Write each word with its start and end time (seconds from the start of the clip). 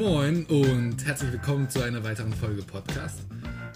Moin 0.00 0.46
und 0.46 1.04
herzlich 1.04 1.30
willkommen 1.30 1.68
zu 1.68 1.82
einer 1.82 2.02
weiteren 2.02 2.32
Folge 2.32 2.62
Podcast. 2.62 3.20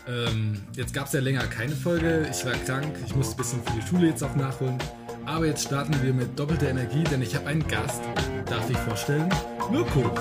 Ähm, 0.08 0.58
jetzt 0.74 0.94
gab 0.94 1.08
es 1.08 1.12
ja 1.12 1.20
länger 1.20 1.46
keine 1.48 1.76
Folge. 1.76 2.26
Ich 2.30 2.46
war 2.46 2.54
krank, 2.54 2.96
ich 3.04 3.14
musste 3.14 3.34
ein 3.34 3.36
bisschen 3.36 3.62
für 3.62 3.72
die 3.78 3.86
Schule 3.86 4.06
jetzt 4.06 4.24
auch 4.24 4.34
nachholen. 4.34 4.78
Aber 5.26 5.44
jetzt 5.44 5.64
starten 5.64 5.94
wir 6.02 6.14
mit 6.14 6.38
doppelter 6.38 6.70
Energie, 6.70 7.04
denn 7.04 7.20
ich 7.20 7.36
habe 7.36 7.48
einen 7.48 7.68
Gast. 7.68 8.00
Darf 8.46 8.70
ich 8.70 8.78
vorstellen? 8.78 9.28
Mirko. 9.70 10.14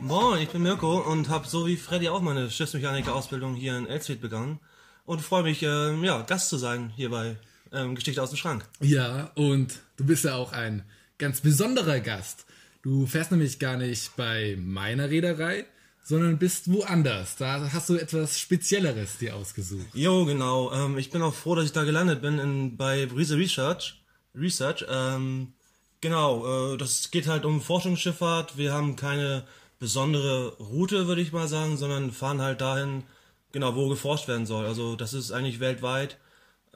Moin, 0.00 0.42
ich 0.42 0.48
bin 0.48 0.62
Mirko 0.62 0.98
und 1.08 1.28
habe 1.28 1.46
so 1.46 1.68
wie 1.68 1.76
Freddy 1.76 2.08
auch 2.08 2.20
meine 2.20 2.50
Schiffsmechaniker-Ausbildung 2.50 3.54
hier 3.54 3.78
in 3.78 3.86
Elsfeld 3.86 4.20
begangen 4.20 4.58
und 5.06 5.22
freue 5.22 5.44
mich, 5.44 5.62
ähm, 5.62 6.02
ja, 6.02 6.22
Gast 6.22 6.48
zu 6.48 6.56
sein 6.56 6.92
hier 6.96 7.08
bei 7.08 7.36
ähm, 7.72 7.94
Geschichte 7.94 8.22
aus 8.22 8.30
dem 8.30 8.36
Schrank. 8.36 8.64
Ja, 8.80 9.30
und 9.34 9.80
du 9.96 10.04
bist 10.04 10.24
ja 10.24 10.36
auch 10.36 10.52
ein 10.52 10.84
ganz 11.18 11.40
besonderer 11.40 12.00
Gast. 12.00 12.46
Du 12.82 13.06
fährst 13.06 13.30
nämlich 13.30 13.58
gar 13.58 13.76
nicht 13.76 14.16
bei 14.16 14.56
meiner 14.60 15.08
Reederei, 15.10 15.66
sondern 16.02 16.38
bist 16.38 16.70
woanders. 16.72 17.36
Da 17.36 17.70
hast 17.72 17.88
du 17.88 17.96
etwas 17.96 18.38
Spezielleres 18.38 19.18
dir 19.18 19.36
ausgesucht. 19.36 19.86
Jo, 19.94 20.24
genau. 20.24 20.72
Ähm, 20.72 20.98
ich 20.98 21.10
bin 21.10 21.22
auch 21.22 21.34
froh, 21.34 21.54
dass 21.54 21.64
ich 21.64 21.72
da 21.72 21.84
gelandet 21.84 22.22
bin 22.22 22.38
in, 22.38 22.76
bei 22.76 23.06
Brise 23.06 23.36
Research. 23.36 24.02
Research. 24.34 24.84
Ähm, 24.88 25.52
genau, 26.00 26.74
äh, 26.74 26.76
das 26.76 27.10
geht 27.10 27.28
halt 27.28 27.44
um 27.44 27.60
Forschungsschifffahrt. 27.60 28.58
Wir 28.58 28.72
haben 28.72 28.96
keine 28.96 29.44
besondere 29.78 30.56
Route, 30.58 31.06
würde 31.06 31.22
ich 31.22 31.32
mal 31.32 31.48
sagen, 31.48 31.76
sondern 31.76 32.12
fahren 32.12 32.40
halt 32.40 32.60
dahin, 32.60 33.04
genau, 33.52 33.74
wo 33.74 33.88
geforscht 33.88 34.28
werden 34.28 34.46
soll. 34.46 34.66
Also 34.66 34.96
das 34.96 35.14
ist 35.14 35.32
eigentlich 35.32 35.60
weltweit. 35.60 36.18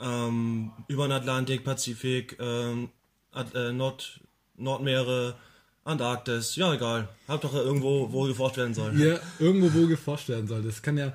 Ähm, 0.00 0.72
über 0.88 1.06
den 1.08 1.12
Atlantik, 1.12 1.64
Pazifik, 1.64 2.36
ähm, 2.40 2.90
At 3.32 3.54
äh, 3.54 3.72
Nord 3.72 4.20
Nordmeere, 4.56 5.36
Antarktis, 5.84 6.56
ja 6.56 6.72
egal. 6.74 7.08
Hauptsache 7.28 7.58
irgendwo, 7.58 8.10
wo 8.12 8.24
geforscht 8.24 8.56
werden 8.56 8.74
soll. 8.74 8.98
Ja, 9.00 9.18
irgendwo 9.38 9.72
wo 9.72 9.86
geforscht 9.86 10.28
werden 10.28 10.46
soll. 10.48 10.62
Das 10.62 10.82
kann 10.82 10.96
ja 10.98 11.12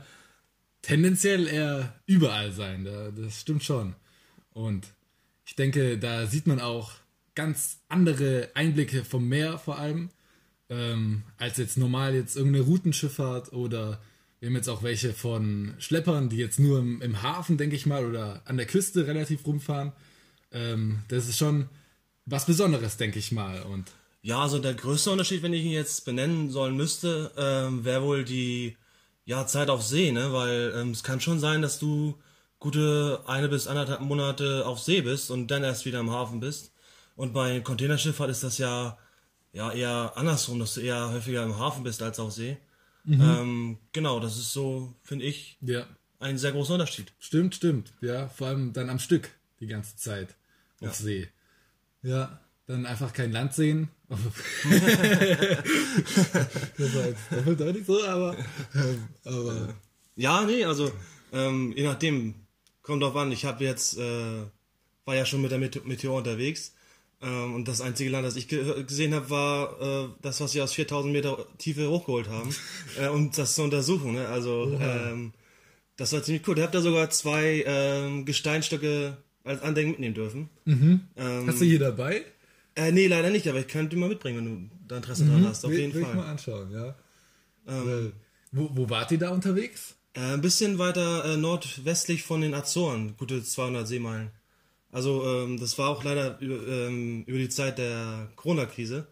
tendenziell 0.81 1.47
eher 1.47 1.93
überall 2.05 2.51
sein. 2.51 2.85
Da- 2.85 3.11
Das 3.11 3.39
stimmt 3.41 3.63
schon. 3.63 3.95
Und 4.53 4.87
ich 5.45 5.55
denke, 5.55 5.97
da 5.97 6.25
sieht 6.27 6.47
man 6.47 6.59
auch 6.59 6.91
ganz 7.35 7.79
andere 7.89 8.49
Einblicke 8.53 9.03
vom 9.03 9.27
Meer 9.27 9.57
vor 9.57 9.77
allem, 9.79 10.09
ähm, 10.69 11.23
als 11.37 11.57
jetzt 11.57 11.77
normal 11.77 12.13
jetzt 12.15 12.35
irgendeine 12.35 12.65
Routenschifffahrt 12.65 13.53
oder 13.53 13.99
wir 14.41 14.47
haben 14.49 14.55
jetzt 14.55 14.69
auch 14.69 14.81
welche 14.81 15.13
von 15.13 15.75
Schleppern, 15.77 16.27
die 16.29 16.37
jetzt 16.37 16.59
nur 16.59 16.79
im, 16.79 16.99
im 17.03 17.21
Hafen, 17.21 17.57
denke 17.59 17.75
ich 17.75 17.85
mal, 17.85 18.05
oder 18.05 18.41
an 18.45 18.57
der 18.57 18.65
Küste 18.65 19.05
relativ 19.05 19.45
rumfahren. 19.45 19.91
Ähm, 20.51 21.03
das 21.09 21.29
ist 21.29 21.37
schon 21.37 21.69
was 22.25 22.47
Besonderes, 22.47 22.97
denke 22.97 23.19
ich 23.19 23.31
mal. 23.31 23.61
Und 23.61 23.91
Ja, 24.23 24.39
also 24.41 24.57
der 24.57 24.73
größte 24.73 25.11
Unterschied, 25.11 25.43
wenn 25.43 25.53
ich 25.53 25.63
ihn 25.63 25.71
jetzt 25.71 26.05
benennen 26.05 26.49
sollen 26.49 26.75
müsste, 26.75 27.31
ähm, 27.37 27.85
wäre 27.85 28.01
wohl 28.01 28.23
die 28.23 28.77
ja, 29.25 29.45
Zeit 29.45 29.69
auf 29.69 29.83
See, 29.83 30.11
ne? 30.11 30.33
Weil 30.33 30.73
ähm, 30.75 30.89
es 30.89 31.03
kann 31.03 31.21
schon 31.21 31.39
sein, 31.39 31.61
dass 31.61 31.77
du 31.77 32.15
gute 32.57 33.21
eine 33.27 33.47
bis 33.47 33.67
anderthalb 33.67 34.01
Monate 34.01 34.65
auf 34.65 34.79
See 34.79 35.01
bist 35.01 35.29
und 35.29 35.49
dann 35.49 35.63
erst 35.63 35.85
wieder 35.85 35.99
im 35.99 36.09
Hafen 36.09 36.39
bist. 36.39 36.73
Und 37.15 37.33
bei 37.33 37.59
Containerschifffahrt 37.59 38.31
ist 38.31 38.43
das 38.43 38.57
ja, 38.57 38.97
ja 39.53 39.71
eher 39.71 40.13
andersrum, 40.15 40.59
dass 40.59 40.73
du 40.73 40.81
eher 40.81 41.11
häufiger 41.11 41.43
im 41.43 41.59
Hafen 41.59 41.83
bist 41.83 42.01
als 42.01 42.19
auf 42.19 42.31
See. 42.31 42.57
Ähm, 43.07 43.77
genau, 43.93 44.19
das 44.19 44.37
ist 44.37 44.53
so, 44.53 44.93
finde 45.03 45.25
ich, 45.25 45.57
ja, 45.61 45.85
ein 46.19 46.37
sehr 46.37 46.51
großer 46.51 46.73
Unterschied. 46.73 47.11
Stimmt, 47.19 47.55
stimmt. 47.55 47.93
Ja, 48.01 48.29
vor 48.29 48.47
allem 48.47 48.73
dann 48.73 48.89
am 48.89 48.99
Stück 48.99 49.29
die 49.59 49.67
ganze 49.67 49.95
Zeit 49.97 50.35
auf 50.81 50.87
Ja. 50.89 50.93
See. 50.93 51.27
Ja, 52.03 52.39
dann 52.67 52.85
einfach 52.85 53.11
kein 53.13 53.31
Land 53.31 53.53
sehen. 53.53 53.89
das 54.09 54.19
war 56.95 57.05
jetzt 57.07 57.21
doppelt 57.59 57.85
so, 57.85 58.03
aber, 58.05 58.35
ähm, 58.75 59.07
aber 59.23 59.73
Ja, 60.15 60.43
nee, 60.45 60.63
also 60.65 60.91
ähm, 61.33 61.73
je 61.75 61.83
nachdem, 61.83 62.35
kommt 62.81 63.01
drauf 63.03 63.15
an. 63.15 63.31
Ich 63.31 63.45
habe 63.45 63.63
jetzt, 63.63 63.97
äh, 63.97 64.43
war 65.05 65.15
ja 65.15 65.25
schon 65.25 65.41
mit 65.41 65.51
der 65.51 65.59
Mete- 65.59 65.81
Meteor 65.85 66.17
unterwegs 66.17 66.73
ähm, 67.21 67.55
und 67.55 67.67
das 67.67 67.81
einzige 67.81 68.09
Land, 68.09 68.25
das 68.25 68.35
ich 68.35 68.47
ge 68.47 68.83
gesehen 68.83 69.13
habe, 69.13 69.29
war 69.29 69.81
äh, 69.81 70.07
das, 70.21 70.41
was 70.41 70.51
sie 70.53 70.61
aus 70.61 70.73
4000 70.73 71.11
Meter 71.13 71.45
Tiefe 71.57 71.89
hochgeholt 71.89 72.29
haben, 72.29 72.53
äh, 72.99 73.07
um 73.07 73.31
das 73.31 73.55
zu 73.55 73.63
untersuchen. 73.63 74.13
Ne? 74.13 74.27
Also 74.27 74.77
ähm, 74.81 75.33
das 75.97 76.13
war 76.13 76.23
ziemlich 76.23 76.47
cool. 76.47 76.57
Ich 76.57 76.63
habe 76.63 76.73
da 76.73 76.81
sogar 76.81 77.09
zwei 77.09 77.63
ähm, 77.67 78.25
Gesteinstücke 78.25 79.17
als 79.43 79.61
Andenken 79.61 79.91
mitnehmen 79.91 80.15
dürfen. 80.15 80.49
Ähm, 80.65 81.01
hast 81.47 81.61
du 81.61 81.65
hier 81.65 81.79
dabei? 81.79 82.23
äh, 82.75 82.91
nee, 82.91 83.07
leider 83.07 83.29
nicht, 83.29 83.47
aber 83.47 83.59
ich 83.59 83.67
könnte 83.67 83.95
mal 83.97 84.09
mitbringen, 84.09 84.37
wenn 84.37 84.45
du 84.69 84.75
da 84.87 84.97
Interesse 84.97 85.25
dran 85.25 85.45
hast. 85.47 85.63
Auf 85.65 85.71
Will- 85.71 85.79
jeden 85.79 85.93
will 85.93 86.01
ich 86.01 86.07
Fall. 86.07 86.15
mal 86.15 86.27
anschauen, 86.27 86.71
ja. 86.71 86.95
Weil, 87.65 88.11
wo, 88.51 88.69
wo 88.73 88.89
wart 88.89 89.11
ihr 89.11 89.17
da 89.19 89.29
unterwegs? 89.29 89.95
Äh, 90.13 90.19
ein 90.33 90.41
bisschen 90.41 90.77
weiter 90.79 91.23
äh, 91.25 91.37
nordwestlich 91.37 92.23
von 92.23 92.41
den 92.41 92.53
Azoren, 92.53 93.15
gute 93.17 93.43
200 93.43 93.87
Seemeilen. 93.87 94.29
Also 94.91 95.23
ähm, 95.25 95.59
das 95.59 95.77
war 95.77 95.89
auch 95.89 96.03
leider 96.03 96.39
über, 96.39 96.67
ähm, 96.67 97.23
über 97.25 97.37
die 97.37 97.49
Zeit 97.49 97.77
der 97.77 98.29
Corona-Krise. 98.35 99.07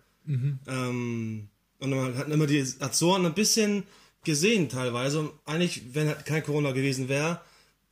Ähm, 0.67 1.47
und 1.79 1.89
man 1.89 2.17
hat 2.17 2.29
immer 2.29 2.45
die 2.45 2.65
Azoren 2.79 3.25
ein 3.25 3.33
bisschen 3.33 3.83
gesehen 4.23 4.69
teilweise. 4.69 5.21
Und 5.21 5.31
eigentlich, 5.45 5.93
wenn 5.93 6.07
halt 6.07 6.25
kein 6.25 6.43
Corona 6.43 6.71
gewesen 6.71 7.07
wäre, 7.09 7.41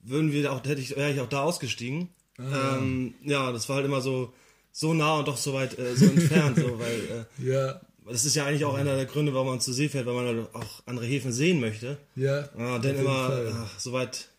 würden 0.02 0.32
wir 0.32 0.52
auch, 0.52 0.64
hätte 0.66 0.82
ich, 0.82 0.96
wäre 0.96 1.12
ich 1.12 1.22
auch 1.22 1.30
da 1.30 1.42
ausgestiegen. 1.42 2.10
Ähm, 2.40 3.16
ja, 3.24 3.52
das 3.52 3.68
war 3.70 3.78
halt 3.78 3.86
immer 3.86 4.02
so 4.02 4.34
so 4.72 4.94
nah 4.94 5.18
und 5.18 5.28
doch 5.28 5.38
so 5.38 5.54
weit 5.54 5.80
äh, 5.80 5.96
so 5.96 6.06
entfernt, 6.06 6.56
so, 6.58 6.78
weil 6.78 7.26
äh, 7.42 7.44
Ja, 7.52 7.82
das 8.08 8.26
ist 8.26 8.36
ja 8.36 8.46
eigentlich 8.46 8.64
auch 8.64 8.76
einer 8.76 8.96
der 8.96 9.06
Gründe, 9.06 9.34
warum 9.34 9.48
man 9.48 9.60
zu 9.60 9.74
See 9.74 9.90
fährt, 9.90 10.06
weil 10.06 10.14
man 10.14 10.26
halt 10.28 10.54
auch 10.54 10.84
andere 10.86 11.06
Häfen 11.08 11.32
sehen 11.32 11.60
möchte. 11.60 11.98
ja. 12.16 12.48
Ja, 12.58 12.78
dann 12.78 12.96
immer 12.96 13.32
ach, 13.66 13.80
so 13.80 13.92
weit, 13.92 14.30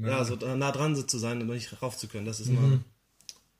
ja. 0.00 0.24
So 0.24 0.36
nah 0.36 0.72
dran 0.72 0.94
zu 0.96 1.18
sein 1.18 1.40
und 1.40 1.48
nicht 1.48 1.82
rauf 1.82 1.96
zu 1.96 2.08
können, 2.08 2.26
das 2.26 2.40
ist 2.40 2.48
Mhm. 2.48 2.56
immer 2.56 2.80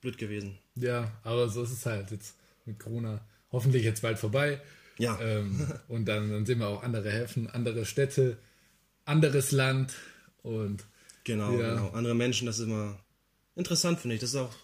blöd 0.00 0.18
gewesen. 0.18 0.58
Ja, 0.76 1.10
aber 1.24 1.48
so 1.48 1.62
ist 1.62 1.72
es 1.72 1.84
halt 1.86 2.10
jetzt 2.10 2.34
mit 2.66 2.78
Corona. 2.78 3.20
Hoffentlich 3.50 3.82
jetzt 3.84 4.02
bald 4.02 4.18
vorbei. 4.18 4.60
Ja. 4.98 5.18
Ähm, 5.20 5.66
und 5.88 6.04
dann, 6.06 6.30
dann 6.30 6.46
sehen 6.46 6.58
wir 6.60 6.68
auch 6.68 6.82
andere 6.82 7.10
Häfen, 7.10 7.48
andere 7.50 7.84
Städte, 7.86 8.36
anderes 9.04 9.52
Land 9.52 9.94
und 10.42 10.84
Genau, 11.24 11.52
Ja. 11.58 11.74
genau. 11.74 11.90
Andere 11.90 12.14
Menschen, 12.14 12.46
das 12.46 12.58
ist 12.58 12.64
immer 12.66 12.98
interessant, 13.54 14.00
finde 14.00 14.14
ich. 14.14 14.20
Das 14.20 14.30
ist 14.30 14.36
auch 14.36 14.54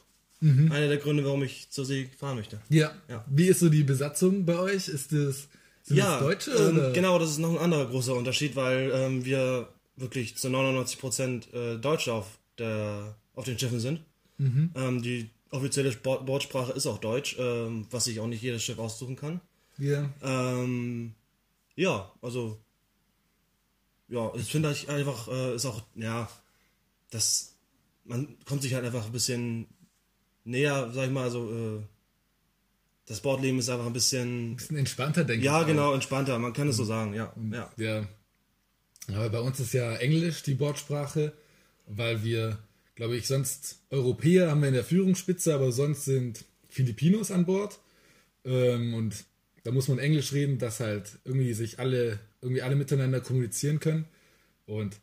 Mhm. 0.40 0.72
einer 0.72 0.88
der 0.88 0.96
Gründe, 0.98 1.24
warum 1.24 1.42
ich 1.42 1.68
zur 1.70 1.84
See 1.84 2.08
fahren 2.18 2.36
möchte. 2.36 2.58
Ja. 2.70 2.92
Ja. 3.08 3.24
Wie 3.28 3.46
ist 3.48 3.60
so 3.60 3.68
die 3.68 3.82
Besatzung 3.82 4.44
bei 4.46 4.58
euch? 4.58 4.88
Ist 4.88 5.12
das, 5.12 5.48
sind 5.82 5.96
ja, 5.98 6.12
das 6.12 6.20
Deutsche? 6.20 6.50
ähm, 6.52 6.76
oder? 6.76 6.92
genau, 6.92 7.18
das 7.18 7.30
ist 7.30 7.38
noch 7.38 7.50
ein 7.50 7.58
anderer 7.58 7.86
großer 7.86 8.14
Unterschied, 8.14 8.56
weil 8.56 8.90
ähm, 8.94 9.24
wir 9.24 9.68
wirklich 9.96 10.36
zu 10.36 10.50
99 10.50 10.98
Prozent 10.98 11.52
äh, 11.54 11.76
Deutsche 11.78 12.12
auf, 12.12 12.38
der, 12.58 13.16
auf 13.34 13.44
den 13.44 13.58
Schiffen 13.58 13.80
sind. 13.80 14.00
Mhm. 14.38 14.70
Ähm, 14.74 15.02
die 15.02 15.30
offizielle 15.50 15.92
Sport 15.92 16.26
Bordsprache 16.26 16.72
ist 16.72 16.86
auch 16.86 16.98
Deutsch, 16.98 17.36
ähm, 17.38 17.86
was 17.90 18.04
sich 18.04 18.18
auch 18.20 18.26
nicht 18.26 18.42
jedes 18.42 18.62
Schiff 18.62 18.78
aussuchen 18.78 19.16
kann. 19.16 19.40
Ja. 19.78 20.10
Ähm, 20.22 21.14
ja, 21.76 22.12
also 22.20 22.58
ja, 24.08 24.32
ich 24.34 24.50
finde 24.50 24.70
ich 24.70 24.88
einfach, 24.88 25.28
äh, 25.28 25.54
ist 25.54 25.66
auch, 25.66 25.82
ja, 25.94 26.28
das, 27.10 27.56
man 28.04 28.36
kommt 28.44 28.62
sich 28.62 28.74
halt 28.74 28.84
einfach 28.84 29.06
ein 29.06 29.12
bisschen 29.12 29.66
näher, 30.44 30.90
sag 30.92 31.06
ich 31.06 31.12
mal, 31.12 31.30
so, 31.30 31.50
äh, 31.50 31.82
das 33.06 33.20
Bordleben 33.20 33.58
ist 33.58 33.68
einfach 33.68 33.86
ein 33.86 33.92
bisschen, 33.92 34.56
Bisschen 34.56 34.76
entspannter, 34.76 35.24
denke 35.24 35.44
ja, 35.44 35.58
ich. 35.58 35.64
auch. 35.64 35.66
genau, 35.68 35.94
entspannter, 35.94 36.38
man 36.38 36.52
kann 36.52 36.68
es 36.68 36.76
so 36.76 36.84
sagen, 36.84 37.14
ja, 37.14 37.32
ja. 37.50 37.70
Ja. 37.76 38.06
Aber 39.08 39.28
bei 39.30 39.40
uns 39.40 39.60
ist 39.60 39.74
ja 39.74 39.94
Englisch 39.96 40.42
die 40.42 40.54
Bordsprache, 40.54 41.32
weil 41.86 42.24
wir, 42.24 42.58
glaube 42.94 43.16
ich, 43.16 43.26
sonst 43.26 43.80
Europäer 43.90 44.50
haben 44.50 44.62
wir 44.62 44.68
in 44.68 44.74
der 44.74 44.84
Führungsspitze, 44.84 45.54
aber 45.54 45.72
sonst 45.72 46.04
sind 46.04 46.44
Filipinos 46.68 47.30
an 47.30 47.44
Bord. 47.44 47.78
Ähm, 48.44 48.94
und 48.94 49.24
da 49.62 49.72
muss 49.72 49.88
man 49.88 49.98
Englisch 49.98 50.32
reden, 50.32 50.58
dass 50.58 50.80
halt 50.80 51.18
irgendwie 51.24 51.54
sich 51.54 51.78
alle, 51.78 52.18
irgendwie 52.40 52.62
alle 52.62 52.76
miteinander 52.76 53.20
kommunizieren 53.20 53.80
können. 53.80 54.06
Und 54.66 54.96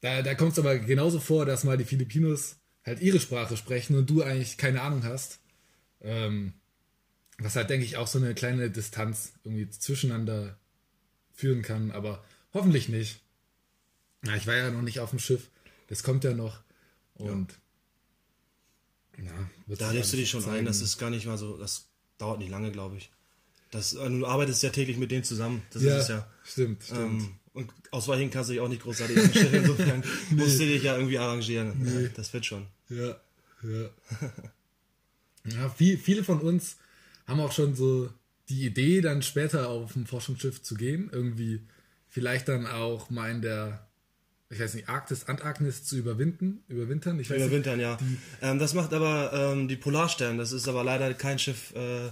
da, 0.00 0.22
da 0.22 0.34
kommt 0.34 0.52
es 0.52 0.58
aber 0.58 0.78
genauso 0.78 1.20
vor, 1.20 1.46
dass 1.46 1.64
mal 1.64 1.78
die 1.78 1.84
Filipinos 1.84 2.56
halt 2.84 3.00
ihre 3.00 3.20
Sprache 3.20 3.56
sprechen 3.56 3.96
und 3.96 4.08
du 4.08 4.22
eigentlich 4.22 4.56
keine 4.56 4.82
Ahnung 4.82 5.04
hast. 5.04 5.40
Ähm, 6.02 6.54
was 7.38 7.56
halt, 7.56 7.70
denke 7.70 7.84
ich, 7.84 7.96
auch 7.96 8.06
so 8.06 8.18
eine 8.18 8.34
kleine 8.34 8.70
Distanz 8.70 9.32
irgendwie 9.44 9.68
zwischeneinander 9.68 10.58
führen 11.32 11.62
kann, 11.62 11.90
aber 11.90 12.22
hoffentlich 12.52 12.88
nicht. 12.88 13.20
Ja, 14.24 14.36
ich 14.36 14.46
war 14.46 14.56
ja 14.56 14.70
noch 14.70 14.82
nicht 14.82 15.00
auf 15.00 15.10
dem 15.10 15.18
Schiff. 15.18 15.48
Das 15.88 16.02
kommt 16.02 16.24
ja 16.24 16.34
noch. 16.34 16.60
Und 17.14 17.48
ja, 19.18 19.32
wird 19.66 19.80
Da 19.80 19.90
lebst 19.90 20.12
du 20.12 20.16
dich 20.16 20.30
schon 20.30 20.42
zeigen. 20.42 20.58
ein, 20.58 20.64
das 20.64 20.80
ist 20.80 20.98
gar 20.98 21.10
nicht 21.10 21.26
mal 21.26 21.36
so, 21.36 21.56
das 21.56 21.88
dauert 22.18 22.38
nicht 22.38 22.50
lange, 22.50 22.70
glaube 22.70 22.96
ich. 22.96 23.10
Das, 23.70 23.94
äh, 23.94 24.08
du 24.08 24.26
arbeitest 24.26 24.62
ja 24.62 24.70
täglich 24.70 24.96
mit 24.96 25.10
denen 25.10 25.24
zusammen, 25.24 25.62
das 25.70 25.82
ja, 25.82 25.96
ist 25.96 26.02
es 26.04 26.08
ja. 26.08 26.30
Stimmt, 26.44 26.82
stimmt. 26.82 27.22
Ähm, 27.22 27.34
und 27.52 27.72
ausweichen 27.90 28.30
kannst 28.30 28.48
du 28.48 28.54
dich 28.54 28.62
auch 28.62 28.68
nicht 28.68 28.82
großartig 28.82 29.16
Schiff, 29.32 29.52
insofern 29.52 30.04
musst 30.30 30.60
du 30.60 30.64
dich 30.66 30.82
ja 30.82 30.96
irgendwie 30.96 31.18
arrangieren. 31.18 32.10
Das 32.14 32.32
wird 32.32 32.46
schon. 32.46 32.66
ja. 32.88 33.20
Ja. 33.62 33.90
ja 35.44 35.68
viel, 35.68 35.98
viele 35.98 36.24
von 36.24 36.40
uns 36.40 36.76
haben 37.26 37.40
auch 37.40 37.52
schon 37.52 37.74
so 37.74 38.10
die 38.48 38.64
Idee, 38.64 39.00
dann 39.00 39.22
später 39.22 39.68
auf 39.68 39.94
ein 39.96 40.06
Forschungsschiff 40.06 40.62
zu 40.62 40.74
gehen. 40.74 41.10
Irgendwie 41.12 41.60
vielleicht 42.08 42.48
dann 42.48 42.66
auch 42.66 43.10
mal 43.10 43.30
in 43.30 43.42
der, 43.42 43.86
ich 44.50 44.58
weiß 44.58 44.74
nicht, 44.74 44.88
Arktis, 44.88 45.26
Antarktis 45.28 45.84
zu 45.84 45.96
überwinden, 45.96 46.64
überwintern. 46.68 47.20
Ich 47.20 47.30
weiß 47.30 47.36
Überwintern, 47.38 47.78
ja. 47.78 47.98
Ähm, 48.42 48.58
das 48.58 48.74
macht 48.74 48.92
aber 48.92 49.32
ähm, 49.32 49.68
die 49.68 49.76
Polarstern. 49.76 50.38
Das 50.38 50.50
ist 50.50 50.66
aber 50.66 50.82
leider 50.82 51.14
kein 51.14 51.38
Schiff 51.38 51.72
äh, 51.74 52.10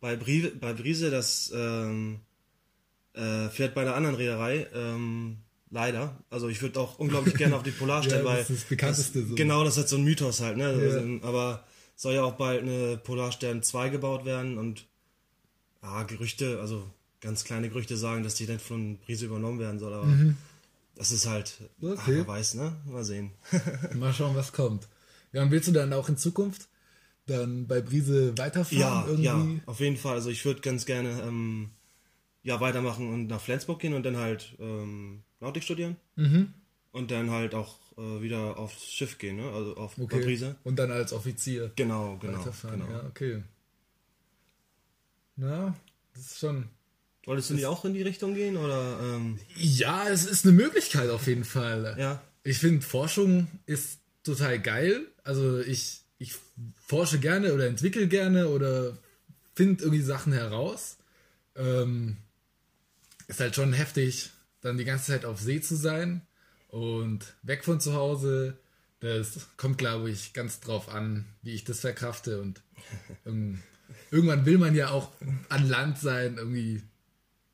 bei, 0.00 0.16
Brie 0.16 0.50
bei 0.60 0.72
Brise. 0.72 1.10
Das 1.12 1.52
ähm, 1.54 2.20
äh, 3.14 3.48
fährt 3.50 3.74
bei 3.74 3.82
einer 3.82 3.94
anderen 3.94 4.16
Reederei. 4.16 4.66
Ähm, 4.74 5.38
leider. 5.70 6.16
Also 6.28 6.48
ich 6.48 6.60
würde 6.60 6.80
auch 6.80 6.98
unglaublich 6.98 7.34
gerne 7.34 7.54
auf 7.54 7.62
die 7.62 7.70
Polarstern, 7.70 8.18
Ja, 8.24 8.24
weil 8.24 8.38
das 8.38 8.50
ist 8.50 8.62
das 8.62 8.68
bekannteste 8.68 9.24
so. 9.24 9.34
genau, 9.36 9.62
das 9.62 9.74
ist 9.74 9.78
halt 9.78 9.88
so 9.88 9.96
ein 9.96 10.04
Mythos 10.04 10.40
halt. 10.40 10.56
Ne? 10.56 10.64
Ja. 10.64 10.78
Also, 10.78 11.26
aber 11.26 11.64
soll 11.94 12.14
ja 12.14 12.24
auch 12.24 12.34
bald 12.34 12.62
eine 12.62 12.96
Polarstern 12.96 13.62
2 13.62 13.90
gebaut 13.90 14.24
werden 14.24 14.58
und 14.58 14.86
ja, 15.82 16.02
Gerüchte, 16.02 16.58
also 16.60 16.82
ganz 17.20 17.44
kleine 17.44 17.68
Gerüchte 17.68 17.96
sagen, 17.96 18.24
dass 18.24 18.34
die 18.34 18.46
dann 18.46 18.58
von 18.58 18.98
Brise 18.98 19.26
übernommen 19.26 19.60
werden 19.60 19.78
soll, 19.78 19.92
aber 19.94 20.08
das 20.94 21.10
ist 21.12 21.26
halt, 21.26 21.58
ach. 21.82 21.82
Okay. 21.82 22.16
wer 22.16 22.26
weiß, 22.26 22.54
ne? 22.54 22.76
Mal 22.86 23.04
sehen. 23.04 23.32
Mal 23.94 24.12
schauen, 24.12 24.34
was 24.34 24.52
kommt. 24.52 24.88
Ja, 25.32 25.42
und 25.42 25.50
willst 25.50 25.68
du 25.68 25.72
dann 25.72 25.92
auch 25.92 26.08
in 26.08 26.16
Zukunft 26.16 26.68
dann 27.26 27.66
bei 27.66 27.80
Brise 27.80 28.36
weiterfahren? 28.36 28.80
Ja, 28.80 29.04
irgendwie? 29.06 29.24
ja, 29.24 29.46
auf 29.66 29.80
jeden 29.80 29.96
Fall. 29.96 30.14
Also 30.14 30.30
ich 30.30 30.44
würde 30.44 30.60
ganz 30.60 30.86
gerne 30.86 31.22
ähm, 31.22 31.70
ja, 32.42 32.60
weitermachen 32.60 33.12
und 33.12 33.26
nach 33.28 33.40
Flensburg 33.40 33.78
gehen 33.80 33.94
und 33.94 34.02
dann 34.04 34.16
halt 34.16 34.56
ähm, 34.58 35.22
Nautik 35.40 35.62
studieren. 35.62 35.96
Mhm. 36.16 36.54
Und 36.92 37.12
dann 37.12 37.30
halt 37.30 37.54
auch 37.54 37.78
äh, 37.96 38.20
wieder 38.20 38.58
aufs 38.58 38.90
Schiff 38.92 39.18
gehen, 39.18 39.36
ne? 39.36 39.48
Also 39.52 39.76
auf 39.76 39.94
bei 39.96 40.04
Okay. 40.04 40.24
Brise. 40.24 40.56
Und 40.64 40.76
dann 40.76 40.90
als 40.90 41.12
Offizier 41.12 41.70
Genau, 41.76 42.16
genau. 42.18 42.38
weiterfahren. 42.40 42.80
genau. 42.80 42.90
Ja, 42.90 43.06
okay. 43.06 43.42
Na, 45.36 45.74
das 46.14 46.22
ist 46.32 46.38
schon. 46.38 46.68
Wolltest 47.24 47.50
du 47.50 47.54
nicht 47.54 47.66
auch 47.66 47.84
in 47.84 47.94
die 47.94 48.02
Richtung 48.02 48.34
gehen 48.34 48.56
oder 48.56 48.98
ähm, 49.02 49.38
Ja, 49.56 50.08
es 50.08 50.24
ist 50.24 50.44
eine 50.44 50.52
Möglichkeit 50.54 51.10
auf 51.10 51.26
jeden 51.26 51.44
Fall. 51.44 51.96
ja? 51.98 52.22
Ich 52.42 52.58
finde, 52.58 52.84
Forschung 52.84 53.48
ist 53.66 53.98
total 54.22 54.58
geil. 54.58 55.06
Also 55.22 55.60
ich, 55.60 56.00
ich 56.18 56.34
forsche 56.86 57.18
gerne 57.18 57.52
oder 57.52 57.66
entwickle 57.66 58.08
gerne 58.08 58.48
oder 58.48 58.96
finde 59.54 59.84
irgendwie 59.84 60.02
Sachen 60.02 60.32
heraus. 60.32 60.96
Ähm, 61.56 62.16
ist 63.28 63.40
halt 63.40 63.54
schon 63.54 63.72
heftig, 63.72 64.30
dann 64.62 64.78
die 64.78 64.84
ganze 64.84 65.06
Zeit 65.06 65.24
auf 65.24 65.40
See 65.40 65.60
zu 65.60 65.76
sein 65.76 66.22
und 66.68 67.34
weg 67.42 67.64
von 67.64 67.80
zu 67.80 67.94
Hause. 67.94 68.56
Das 69.00 69.48
kommt, 69.56 69.78
glaube 69.78 70.10
ich, 70.10 70.32
ganz 70.32 70.60
drauf 70.60 70.88
an, 70.88 71.24
wie 71.42 71.54
ich 71.54 71.64
das 71.64 71.80
verkrafte. 71.80 72.40
Und 72.40 72.62
ähm, 73.26 73.60
irgendwann 74.10 74.46
will 74.46 74.58
man 74.58 74.74
ja 74.74 74.90
auch 74.90 75.10
an 75.48 75.68
Land 75.68 75.98
sein, 75.98 76.36
irgendwie, 76.38 76.82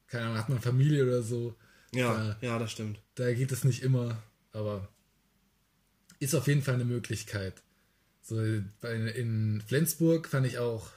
keine 0.09 0.25
Ahnung, 0.27 0.39
hat 0.39 0.49
man 0.49 0.61
Familie 0.61 1.05
oder 1.05 1.23
so. 1.23 1.55
Ja, 1.93 2.15
Da- 2.15 2.47
ja, 2.47 2.59
das 2.59 2.73
stimmt. 2.73 3.01
da 3.15 3.33
geht 3.33 3.53
es 3.53 3.65
nicht 3.65 3.83
immer, 3.83 4.23
aber 4.53 4.89
ist 6.19 6.35
auf 6.35 6.47
jeden 6.47 6.63
Fall 6.63 6.75
eine 6.75 6.85
Möglichkeit. 6.85 7.63
So 8.23 8.41
in 8.43 9.63
Flensburg 9.67 10.27
fand 10.29 10.47
ich 10.47 10.59
auch 10.59 10.91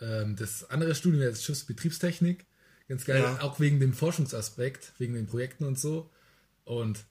ähm, 0.00 0.36
das 0.36 0.68
andere 0.70 0.94
Studium, 0.94 1.22
das 1.22 1.42
Schiffsbetriebstechnik, 1.44 2.44
ganz 2.88 3.04
geil, 3.04 3.22
Ja. 3.22 3.40
auch 3.40 3.58
wegen 3.60 3.80
dem 3.80 3.92
Forschungsaspekt, 3.94 4.92
wegen 4.98 5.14
den 5.14 5.26
Projekten 5.26 5.64
und 5.64 5.78
so. 5.78 6.10
Und 6.64 7.04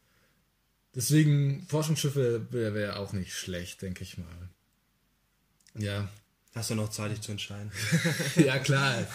deswegen 0.94 1.66
Forschungsschiffe 1.68 2.48
wäre 2.52 2.74
wär 2.74 3.00
auch 3.00 3.12
nicht 3.13 3.34
schlecht, 3.34 3.81
denke 3.81 4.04
ich 4.04 4.18
mal. 4.18 4.50
Ja, 5.78 6.10
Hast 6.54 6.69
du 6.69 6.75
noch 6.75 6.90
Zeit, 6.90 7.12
dich 7.12 7.19
zu 7.19 7.31
entscheiden? 7.34 7.69
ja 8.38 8.60
klar. 8.60 9.06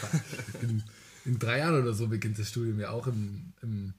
In, 1.24 1.38
drei 1.38 1.58
Jahren 1.58 1.80
oder 1.82 1.92
so 1.92 2.08
beginnt 2.08 2.38
das 2.38 2.48
Studium 2.48 2.80
ja 2.80 2.90
auch 2.90 3.06
im, 3.06 3.52
im, 3.62 3.94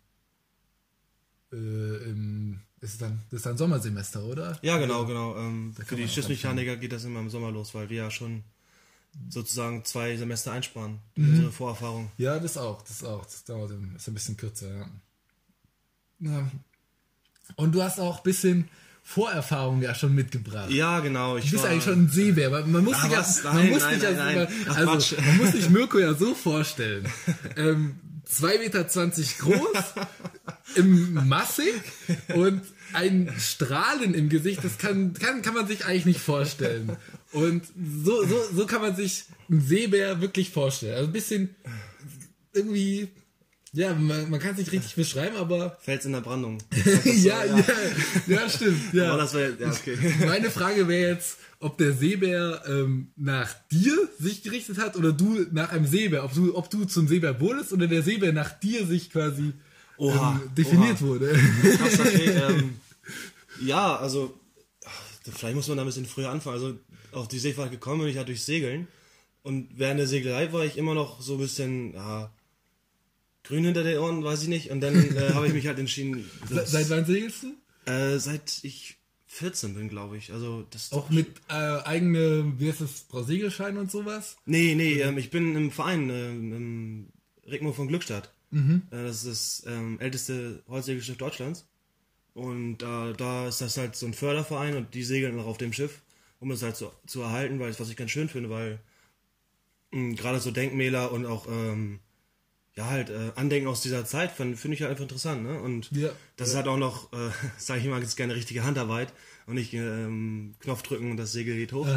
äh, 1.52 2.10
im 2.10 2.60
ist 2.82 3.00
dann, 3.02 3.20
das 3.30 3.38
ist 3.40 3.46
dann 3.46 3.58
Sommersemester, 3.58 4.24
oder? 4.24 4.58
Ja, 4.64 4.78
genau, 4.80 5.06
genau. 5.06 5.38
Ähm, 5.38 5.76
für 5.86 5.96
die 5.96 6.08
Schiffsmechaniker 6.08 6.78
geht 6.78 6.92
das 6.92 7.04
immer 7.04 7.20
im 7.20 7.30
Sommer 7.30 7.52
los, 7.52 7.76
weil 7.76 7.90
wir 7.90 7.98
ja 7.98 8.12
schon 8.12 8.44
sozusagen 9.30 9.86
zwei 9.86 10.18
Semester 10.18 10.52
einsparen. 10.52 10.98
Mhm. 11.16 11.30
Unsere 11.30 11.52
Vorerfahrung. 11.52 12.12
Ja, 12.18 12.40
das 12.40 12.58
auch, 12.58 12.82
das 12.82 13.04
auch. 13.04 13.24
Das 13.26 13.44
dauert 13.44 13.72
ein- 13.72 13.94
ist 13.96 14.08
ein 14.08 14.14
bisschen 14.16 14.36
kürzer, 14.36 14.74
ja. 14.74 14.90
ja. 16.20 16.52
Und 17.56 17.74
du 17.76 17.84
hast 17.84 18.00
auch 18.00 18.18
ein 18.18 18.24
bisschen 18.24 18.68
Vorerfahrung 19.04 19.82
ja 19.82 19.94
schon 19.94 20.16
mitgebracht. 20.16 20.70
Ja, 20.72 21.00
genau. 21.02 21.38
Ich 21.38 21.46
Du 21.46 21.52
bist 21.52 21.64
war- 21.64 21.72
eigentlich 21.72 21.84
schon 21.84 22.04
ein 22.06 22.10
Seebär. 22.10 22.50
Man 22.50 22.84
muss 22.84 23.02
sich 23.02 23.12
ja, 23.12 23.26
man 23.52 23.70
muss. 23.70 23.84
Ach, 24.70 24.78
also, 24.78 25.16
man 25.18 25.38
muss 25.38 25.52
sich 25.52 25.70
Mirko 25.70 26.00
ja 26.00 26.14
so 26.14 26.34
vorstellen. 26.34 27.08
Ähm, 27.58 27.96
2,20 28.30 28.60
Meter 28.60 28.84
groß, 29.40 29.84
im 30.76 31.28
massig 31.28 31.74
und 32.34 32.62
ein 32.94 33.34
Strahlen 33.38 34.14
im 34.14 34.30
Gesicht, 34.30 34.64
das 34.64 34.78
kann, 34.78 35.14
kann, 35.14 35.42
kann 35.42 35.54
man 35.54 35.68
sich 35.68 35.86
eigentlich 35.86 36.06
nicht 36.06 36.22
vorstellen. 36.22 36.96
Und 37.34 37.64
so, 38.04 38.26
so, 38.26 38.36
so 38.54 38.66
kann 38.66 38.82
man 38.82 38.96
sich 38.96 39.26
einen 39.50 39.62
Seebär 39.62 40.22
wirklich 40.22 40.50
vorstellen. 40.52 40.96
Also 40.96 41.08
ein 41.08 41.14
bisschen 41.14 41.56
irgendwie, 42.54 43.10
ja, 43.74 43.94
man, 43.94 44.30
man 44.30 44.40
kann 44.40 44.52
es 44.52 44.58
nicht 44.58 44.72
richtig 44.72 44.96
beschreiben, 44.96 45.38
aber 45.38 45.78
Fels 45.82 46.06
in 46.06 46.12
der 46.12 46.22
Brandung. 46.22 46.58
ja, 47.06 47.46
ja, 47.46 47.64
ja, 48.28 48.50
stimmt. 48.50 48.94
Ja. 48.94 49.12
Aber 49.12 49.22
das 49.22 49.34
wäre, 49.34 49.56
ja, 49.60 49.70
okay. 49.70 49.98
Meine 50.26 50.52
Frage 50.52 50.88
wäre 50.88 51.12
jetzt, 51.12 51.38
ob 51.60 51.78
der 51.78 51.94
Seebär 51.94 52.64
ähm, 52.68 53.12
nach 53.16 53.54
dir 53.72 54.10
sich 54.20 54.44
gerichtet 54.44 54.78
hat 54.78 54.98
oder 54.98 55.14
du 55.14 55.46
nach 55.52 55.72
einem 55.72 55.86
Seebär. 55.86 56.26
Ob 56.26 56.34
du, 56.34 56.56
ob 56.56 56.70
du 56.70 56.86
zum 56.86 57.08
Seebär 57.08 57.40
wurdest 57.40 57.72
oder 57.72 57.88
der 57.88 58.04
Seebär 58.04 58.34
nach 58.34 58.52
dir 58.60 58.86
sich 58.86 59.10
quasi 59.10 59.54
Oha, 59.98 60.42
ähm, 60.44 60.56
definiert 60.56 61.02
oha. 61.02 61.08
wurde. 61.08 61.40
Krass, 61.78 62.00
okay. 62.00 62.30
Ähm, 62.30 62.76
ja, 63.62 63.96
also 63.96 64.38
vielleicht 65.34 65.56
muss 65.56 65.68
man 65.68 65.78
da 65.78 65.84
ein 65.84 65.88
bisschen 65.88 66.06
früher 66.06 66.30
anfangen. 66.30 66.56
Also 66.56 66.78
auf 67.12 67.28
die 67.28 67.40
Seefahrt 67.40 67.72
gekommen 67.72 68.00
bin 68.00 68.10
ich 68.10 68.16
ja 68.16 68.24
durch 68.24 68.44
Segeln. 68.44 68.88
Und 69.44 69.70
während 69.76 70.00
der 70.00 70.08
Segelei 70.08 70.52
war 70.52 70.66
ich 70.66 70.78
immer 70.78 70.94
noch 70.94 71.22
so 71.22 71.34
ein 71.34 71.40
bisschen, 71.40 71.94
ja, 71.94 72.32
grün 73.44 73.64
hinter 73.66 73.84
den 73.84 73.98
Ohren, 74.00 74.24
weiß 74.24 74.44
ich 74.44 74.48
nicht. 74.48 74.72
Und 74.72 74.82
dann 74.82 74.96
äh, 75.16 75.34
habe 75.34 75.48
ich 75.48 75.54
mich 75.54 75.68
halt 75.68 75.80
entschieden, 75.80 76.30
Seit 76.50 76.90
wann 76.90 77.06
segelst 77.06 77.44
du? 77.44 77.92
äh, 77.92 78.18
seit 78.20 78.60
ich 78.64 78.98
14 79.28 79.74
bin, 79.74 79.90
glaube 79.90 80.18
ich. 80.18 80.32
Also 80.34 80.66
das 80.72 80.92
Auch 80.92 81.10
mit 81.10 81.28
äh, 81.50 81.54
eigene, 81.54 82.54
wie 82.60 82.70
heißt 82.70 82.82
das, 82.82 83.06
Segelschein 83.28 83.78
und 83.78 83.90
sowas? 83.92 84.36
Nee, 84.46 84.76
nee, 84.76 85.00
ähm, 85.02 85.18
ich 85.18 85.30
bin 85.30 85.56
im 85.56 85.72
Verein, 85.72 86.10
ähm, 86.10 86.54
im 86.54 87.08
Rigmo 87.50 87.72
von 87.74 87.88
Glückstadt. 87.88 88.32
Äh, 88.52 88.60
das 88.90 89.24
ist 89.24 89.64
das 89.66 89.72
ähm, 89.74 90.00
älteste 90.02 90.62
Holzsegelschiff 90.68 91.18
Deutschlands. 91.18 91.66
Und 92.34 92.84
äh, 92.84 93.14
da 93.14 93.48
ist 93.48 93.62
das 93.62 93.78
halt 93.78 93.96
so 93.96 94.06
ein 94.06 94.14
Förderverein 94.14 94.76
und 94.76 94.94
die 94.94 95.04
segeln 95.04 95.40
auch 95.40 95.46
auf 95.48 95.58
dem 95.58 95.74
Schiff, 95.74 96.02
um 96.40 96.50
das 96.50 96.62
halt 96.64 96.76
so, 96.78 96.92
zu 97.06 97.22
erhalten, 97.22 97.60
weil 97.60 97.78
was 97.80 97.90
ich 97.90 97.96
ganz 97.98 98.12
schön 98.12 98.30
finde, 98.30 98.50
weil 98.50 98.80
mh, 99.92 100.16
gerade 100.16 100.40
so 100.40 100.52
Denkmäler 100.52 101.12
und 101.12 101.26
auch 101.26 101.48
ähm, 101.50 102.00
ja 102.76 102.86
halt 102.90 103.10
äh, 103.10 103.32
Andenken 103.36 103.68
aus 103.68 103.82
dieser 103.82 104.06
Zeit 104.06 104.32
finde 104.32 104.56
find 104.58 104.74
ich 104.74 104.82
halt 104.82 104.92
einfach 104.92 105.04
interessant, 105.04 105.44
ne? 105.44 105.60
Und 105.62 105.92
Ja. 105.92 106.10
das 106.38 106.50
ist 106.50 106.56
halt 106.56 106.68
auch 106.68 106.78
noch, 106.78 107.12
äh, 107.14 107.30
sage 107.58 107.82
ich 107.82 107.88
mal, 107.88 108.00
ganz 108.00 108.16
gerne 108.16 108.36
richtige 108.36 108.64
Handarbeit 108.64 109.12
und 109.46 109.56
nicht 109.56 109.74
ähm, 109.74 110.56
Knopf 110.60 110.82
drücken 110.84 111.12
und 111.12 111.18
das 111.18 111.32
Segel 111.32 111.56
geht 111.58 111.74
hoch. 111.74 111.88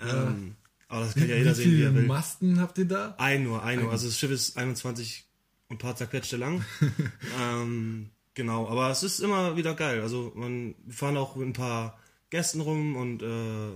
ähm, 0.00 0.54
Aber 0.88 1.04
das 1.04 1.14
kann 1.14 1.28
ja 1.28 1.36
jeder 1.36 1.50
wie 1.52 1.54
sehen, 1.62 1.70
wie 1.72 1.82
er 1.82 1.88
viele 1.90 1.94
will. 2.02 2.06
Masten 2.06 2.60
habt 2.60 2.78
ihr 2.78 2.84
da? 2.86 3.14
Ein 3.18 3.44
nur, 3.44 3.62
ein 3.64 3.80
nur. 3.80 3.90
Also 3.90 4.06
das 4.06 4.18
Schiff 4.18 4.30
ist 4.30 4.56
21 4.56 5.24
und 5.68 5.76
ein 5.76 5.78
paar 5.78 5.96
zerquetschte 5.96 6.36
lang. 6.36 6.64
ähm, 7.40 8.10
genau, 8.34 8.68
aber 8.68 8.90
es 8.90 9.02
ist 9.02 9.20
immer 9.20 9.56
wieder 9.56 9.74
geil. 9.74 10.00
Also 10.02 10.32
man, 10.34 10.74
wir 10.84 10.94
fahren 10.94 11.16
auch 11.16 11.36
mit 11.36 11.48
ein 11.48 11.52
paar 11.52 11.98
Gästen 12.30 12.60
rum 12.60 12.96
und 12.96 13.22
äh, 13.22 13.70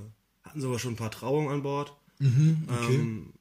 hatten 0.44 0.60
sogar 0.60 0.78
schon 0.78 0.92
ein 0.92 0.96
paar 0.96 1.10
Trauungen 1.10 1.50
an 1.52 1.62
Bord. 1.62 1.92
okay. 2.20 2.94
Ähm, 2.94 3.32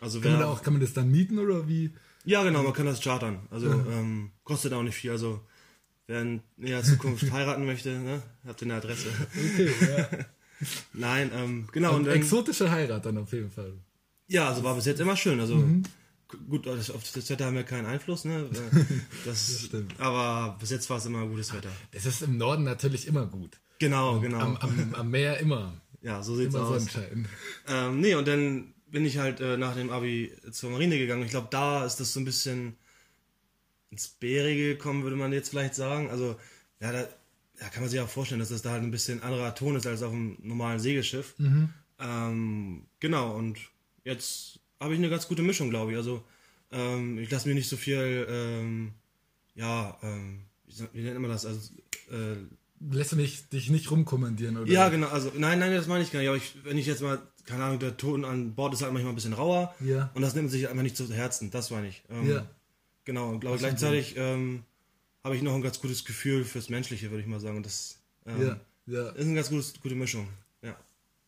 also 0.00 0.20
Kann 0.20 0.32
man, 0.32 0.40
wer, 0.40 0.46
da 0.46 0.52
auch, 0.52 0.62
kann 0.62 0.74
man 0.74 0.82
das 0.82 0.92
dann 0.92 1.10
mieten 1.10 1.38
oder 1.38 1.68
wie? 1.68 1.92
Ja 2.26 2.42
genau, 2.42 2.62
man 2.62 2.72
kann 2.74 2.84
das 2.86 3.00
chartern. 3.00 3.40
Also 3.50 3.70
ähm, 3.70 4.30
kostet 4.44 4.72
auch 4.74 4.82
nicht 4.82 4.94
viel. 4.96 5.10
Also 5.12 5.40
wer 6.06 6.20
in 6.22 6.42
näher 6.58 6.82
Zukunft 6.82 7.30
heiraten 7.32 7.64
möchte, 7.64 7.90
ne, 7.98 8.22
habt 8.46 8.60
ihr 8.60 8.66
eine 8.66 8.74
Adresse. 8.74 9.08
Okay, 9.32 9.70
ja. 9.80 10.08
Nein, 10.92 11.30
ähm, 11.34 11.68
genau. 11.72 11.90
Und 11.92 12.00
Und 12.00 12.04
dann, 12.06 12.16
exotische 12.16 12.70
Heirat 12.70 13.04
dann 13.06 13.18
auf 13.18 13.32
jeden 13.32 13.50
Fall. 13.50 13.72
Ja, 14.28 14.48
also 14.48 14.62
war 14.64 14.74
bis 14.74 14.86
jetzt 14.86 15.00
immer 15.00 15.16
schön. 15.16 15.38
Also 15.40 15.56
Mhm. 15.56 15.82
gut, 16.48 16.66
das- 16.66 16.90
auf 16.90 17.02
das 17.12 17.28
Wetter 17.30 17.46
haben 17.46 17.54
wir 17.56 17.62
keinen 17.62 17.86
Einfluss, 17.86 18.24
ne? 18.24 18.48
Äh, 18.52 18.82
Das, 19.24 19.60
stimmt. 19.66 19.94
Aber 19.98 20.56
bis 20.58 20.70
jetzt 20.70 20.88
war 20.90 20.96
es 20.98 21.06
immer 21.06 21.26
gutes 21.26 21.52
Wetter. 21.54 21.70
Es 21.92 22.06
ist 22.06 22.22
im 22.22 22.36
Norden 22.38 22.64
natürlich 22.64 23.06
immer 23.06 23.26
gut. 23.26 23.58
Genau, 23.78 24.18
genau. 24.20 24.38
Am, 24.40 24.56
am, 24.56 24.94
am 24.94 25.10
Meer 25.10 25.38
immer. 25.38 25.74
ja, 26.00 26.22
so 26.22 26.34
sieht's 26.36 26.54
Immer 26.54 26.64
aus. 26.64 26.68
Sonnenschein. 26.84 27.28
Ähm, 27.68 28.00
nee, 28.00 28.14
und 28.14 28.26
dann 28.26 28.72
bin 28.86 29.04
ich 29.04 29.18
halt 29.18 29.40
äh, 29.40 29.56
nach 29.56 29.74
dem 29.74 29.90
Abi 29.90 30.32
zur 30.50 30.70
Marine 30.70 30.98
gegangen. 30.98 31.24
Ich 31.24 31.30
glaube, 31.30 31.48
da 31.50 31.84
ist 31.84 31.96
das 31.96 32.12
so 32.12 32.20
ein 32.20 32.24
bisschen 32.24 32.76
ins 33.90 34.08
Bärige 34.08 34.76
gekommen, 34.76 35.02
würde 35.02 35.16
man 35.16 35.32
jetzt 35.32 35.50
vielleicht 35.50 35.74
sagen. 35.74 36.10
Also, 36.10 36.36
ja, 36.80 36.92
da 36.92 37.08
ja, 37.60 37.68
kann 37.70 37.82
man 37.82 37.90
sich 37.90 38.00
auch 38.00 38.08
vorstellen, 38.08 38.40
dass 38.40 38.50
das 38.50 38.62
da 38.62 38.72
halt 38.72 38.82
ein 38.82 38.90
bisschen 38.90 39.22
anderer 39.22 39.54
Ton 39.54 39.76
ist 39.76 39.86
als 39.86 40.02
auf 40.02 40.12
einem 40.12 40.36
normalen 40.42 40.78
Segelschiff. 40.78 41.34
Ähm, 41.98 42.86
genau, 43.00 43.34
und 43.34 43.58
jetzt 44.04 44.60
habe 44.80 44.92
ich 44.92 44.98
eine 44.98 45.08
ganz 45.08 45.26
gute 45.26 45.42
Mischung, 45.42 45.70
glaube 45.70 45.92
ich. 45.92 45.96
Also 45.96 46.22
ähm, 46.70 47.18
ich 47.18 47.30
lasse 47.30 47.48
mir 47.48 47.54
nicht 47.54 47.68
so 47.68 47.76
viel, 47.76 48.26
ähm, 48.28 48.92
ja, 49.54 49.98
ähm, 50.02 50.42
wie 50.92 51.02
nennt 51.02 51.20
man 51.20 51.30
das? 51.30 51.46
Also, 51.46 51.72
äh, 52.10 52.36
Lässt 52.80 53.12
du 53.12 53.16
nicht, 53.16 53.52
dich 53.52 53.70
nicht 53.70 53.90
rumkommandieren, 53.90 54.56
oder? 54.58 54.70
ja, 54.70 54.88
genau, 54.90 55.08
also 55.08 55.32
nein, 55.36 55.58
nein, 55.58 55.72
das 55.72 55.86
meine 55.86 56.04
ich 56.04 56.12
gar 56.12 56.20
nicht. 56.20 56.28
Aber 56.28 56.36
ich, 56.36 56.56
wenn 56.64 56.76
ich 56.76 56.86
jetzt 56.86 57.00
mal, 57.02 57.18
keine 57.46 57.64
Ahnung, 57.64 57.78
der 57.78 57.96
Ton 57.96 58.24
an 58.24 58.54
Bord 58.54 58.74
ist 58.74 58.82
halt 58.82 58.92
manchmal 58.92 59.12
ein 59.12 59.16
bisschen 59.16 59.32
rauer. 59.32 59.74
Ja. 59.80 60.10
Und 60.14 60.22
das 60.22 60.34
nimmt 60.34 60.50
sich 60.50 60.68
einfach 60.68 60.82
nicht 60.82 60.96
zu 60.96 61.10
Herzen, 61.12 61.50
das 61.50 61.70
meine 61.70 61.88
ich. 61.88 62.02
Ähm, 62.10 62.28
Ja. 62.30 62.46
Genau, 63.04 63.28
und 63.30 63.40
glaube 63.40 63.58
gleichzeitig 63.58 64.14
ähm, 64.16 64.64
habe 65.24 65.36
ich 65.36 65.42
noch 65.42 65.54
ein 65.54 65.62
ganz 65.62 65.80
gutes 65.80 66.04
Gefühl 66.04 66.44
fürs 66.44 66.68
Menschliche, 66.68 67.10
würde 67.10 67.22
ich 67.22 67.26
mal 67.28 67.40
sagen. 67.40 67.56
Und 67.58 67.66
das 67.66 67.98
ähm, 68.26 68.42
Ja, 68.42 68.60
ja. 68.86 69.08
ist 69.10 69.24
eine 69.24 69.34
ganz 69.34 69.48
gutes, 69.48 69.80
gute 69.80 69.94
Mischung. 69.94 70.28
Ja. 70.60 70.76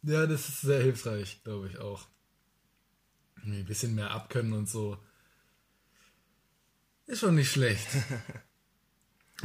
Ja, 0.02 0.26
das 0.26 0.48
ist 0.48 0.60
sehr 0.62 0.82
hilfreich, 0.82 1.40
glaube 1.44 1.68
ich 1.68 1.78
auch. 1.78 2.06
Ein 3.44 3.64
bisschen 3.64 3.94
mehr 3.94 4.10
abkönnen 4.10 4.52
und 4.52 4.68
so. 4.68 4.98
Ist 7.06 7.20
schon 7.20 7.36
nicht 7.36 7.50
schlecht. 7.50 7.86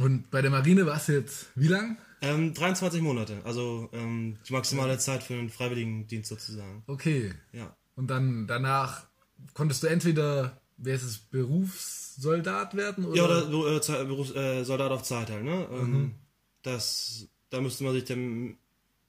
Und 0.00 0.30
bei 0.30 0.42
der 0.42 0.50
Marine 0.50 0.86
warst 0.86 1.08
du 1.08 1.12
jetzt 1.12 1.46
wie 1.54 1.68
lang? 1.68 1.96
Ähm, 2.20 2.54
23 2.54 3.00
Monate, 3.02 3.40
also 3.44 3.90
ähm, 3.92 4.38
die 4.48 4.52
maximale 4.52 4.98
Zeit 4.98 5.22
für 5.22 5.34
einen 5.34 5.50
Freiwilligendienst 5.50 6.28
sozusagen. 6.28 6.82
Okay. 6.86 7.32
Ja. 7.52 7.76
Und 7.96 8.08
dann 8.08 8.46
danach 8.46 9.06
konntest 9.52 9.82
du 9.82 9.88
entweder, 9.88 10.60
wer 10.78 10.94
ist 10.94 11.02
es, 11.02 11.18
Berufssoldat 11.18 12.74
werden? 12.76 13.04
Oder? 13.04 13.16
Ja, 13.16 13.24
oder 13.48 13.76
äh, 13.76 13.80
Ze- 13.80 14.04
Berufs, 14.06 14.34
äh, 14.34 14.64
Soldat 14.64 14.90
auf 14.90 15.02
Zeit 15.02 15.30
halt, 15.30 15.44
ne? 15.44 15.68
Ähm, 15.72 16.14
das, 16.62 17.28
da 17.50 17.60
müsste 17.60 17.84
man 17.84 17.92
sich 17.92 18.04
dem 18.04 18.56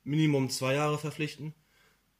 Minimum 0.03 0.49
zwei 0.49 0.73
Jahre 0.75 0.97
verpflichten. 0.97 1.53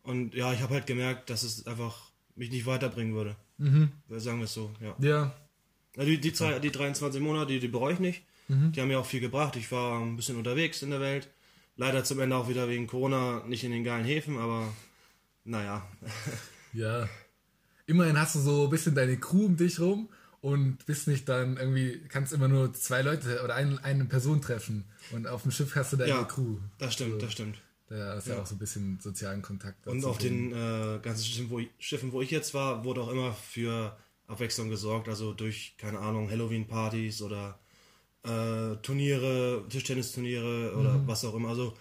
Und 0.01 0.33
ja, 0.33 0.53
ich 0.53 0.61
habe 0.61 0.75
halt 0.75 0.87
gemerkt, 0.87 1.29
dass 1.29 1.43
es 1.43 1.67
einfach 1.67 2.11
mich 2.35 2.51
nicht 2.51 2.65
weiterbringen 2.65 3.13
würde. 3.15 3.35
Mhm. 3.57 3.89
Sagen 4.09 4.39
wir 4.39 4.45
es 4.45 4.53
so, 4.53 4.71
ja. 4.79 4.95
Ja, 4.99 5.35
Ja, 5.97 6.03
Die, 6.05 6.19
die, 6.19 6.33
zwei, 6.33 6.59
die 6.59 6.71
23 6.71 7.21
Monate, 7.21 7.47
die, 7.53 7.59
die 7.59 7.67
bereue 7.67 7.93
ich 7.93 7.99
nicht. 7.99 8.23
Die 8.47 8.79
haben 8.79 8.87
mir 8.87 8.99
auch 8.99 9.05
viel 9.05 9.21
gebracht. 9.21 9.55
Ich 9.55 9.71
war 9.71 9.99
ein 9.99 10.15
bisschen 10.15 10.37
unterwegs 10.37 10.81
in 10.81 10.91
der 10.91 10.99
Welt. 10.99 11.27
Leider 11.77 12.03
zum 12.03 12.19
Ende 12.19 12.35
auch 12.35 12.47
wieder 12.47 12.69
wegen 12.69 12.87
Corona 12.87 13.43
nicht 13.47 13.63
in 13.63 13.71
den 13.71 13.83
geilen 13.83 14.05
Häfen, 14.05 14.37
aber 14.37 14.71
naja. 15.43 15.87
ja. 16.73 17.09
Immerhin 17.87 18.19
hast 18.19 18.35
du 18.35 18.39
so 18.39 18.63
ein 18.65 18.69
bisschen 18.69 18.95
deine 18.95 19.17
Crew 19.17 19.45
um 19.45 19.57
dich 19.57 19.79
rum 19.79 20.09
und 20.41 20.85
bist 20.85 21.07
nicht 21.07 21.27
dann 21.27 21.57
irgendwie, 21.57 22.01
kannst 22.07 22.33
immer 22.33 22.47
nur 22.47 22.73
zwei 22.73 23.01
Leute 23.01 23.43
oder 23.43 23.55
ein, 23.55 23.79
eine 23.79 24.05
Person 24.05 24.41
treffen. 24.41 24.85
Und 25.11 25.27
auf 25.27 25.41
dem 25.41 25.51
Schiff 25.51 25.75
hast 25.75 25.93
du 25.93 25.97
deine 25.97 26.11
Ja, 26.11 26.23
Crew. 26.23 26.57
das 26.77 26.93
stimmt, 26.93 27.21
das 27.21 27.31
stimmt. 27.31 27.57
Da 27.87 28.15
ist 28.15 28.27
ja. 28.27 28.39
auch 28.39 28.45
so 28.45 28.55
ein 28.55 28.59
bisschen 28.59 28.99
sozialen 28.99 29.41
Kontakt. 29.41 29.85
Und 29.87 30.03
auf 30.05 30.17
den 30.17 30.51
äh, 30.51 30.99
ganzen 31.01 31.23
Schiffen 31.23 31.49
wo, 31.49 31.59
ich, 31.59 31.69
Schiffen, 31.77 32.11
wo 32.11 32.21
ich 32.21 32.31
jetzt 32.31 32.53
war, 32.53 32.83
wurde 32.83 33.01
auch 33.01 33.11
immer 33.11 33.33
für 33.33 33.95
Abwechslung 34.27 34.69
gesorgt. 34.69 35.07
Also 35.07 35.33
durch, 35.33 35.75
keine 35.77 35.99
Ahnung, 35.99 36.29
Halloween-Partys 36.29 37.21
oder 37.21 37.59
äh, 38.25 38.75
Turniere, 38.81 39.63
Tischtennisturniere 39.69 40.73
oder 40.75 41.01
was 41.07 41.23
auch 41.25 41.35
immer. 41.35 41.49
Also 41.49 41.73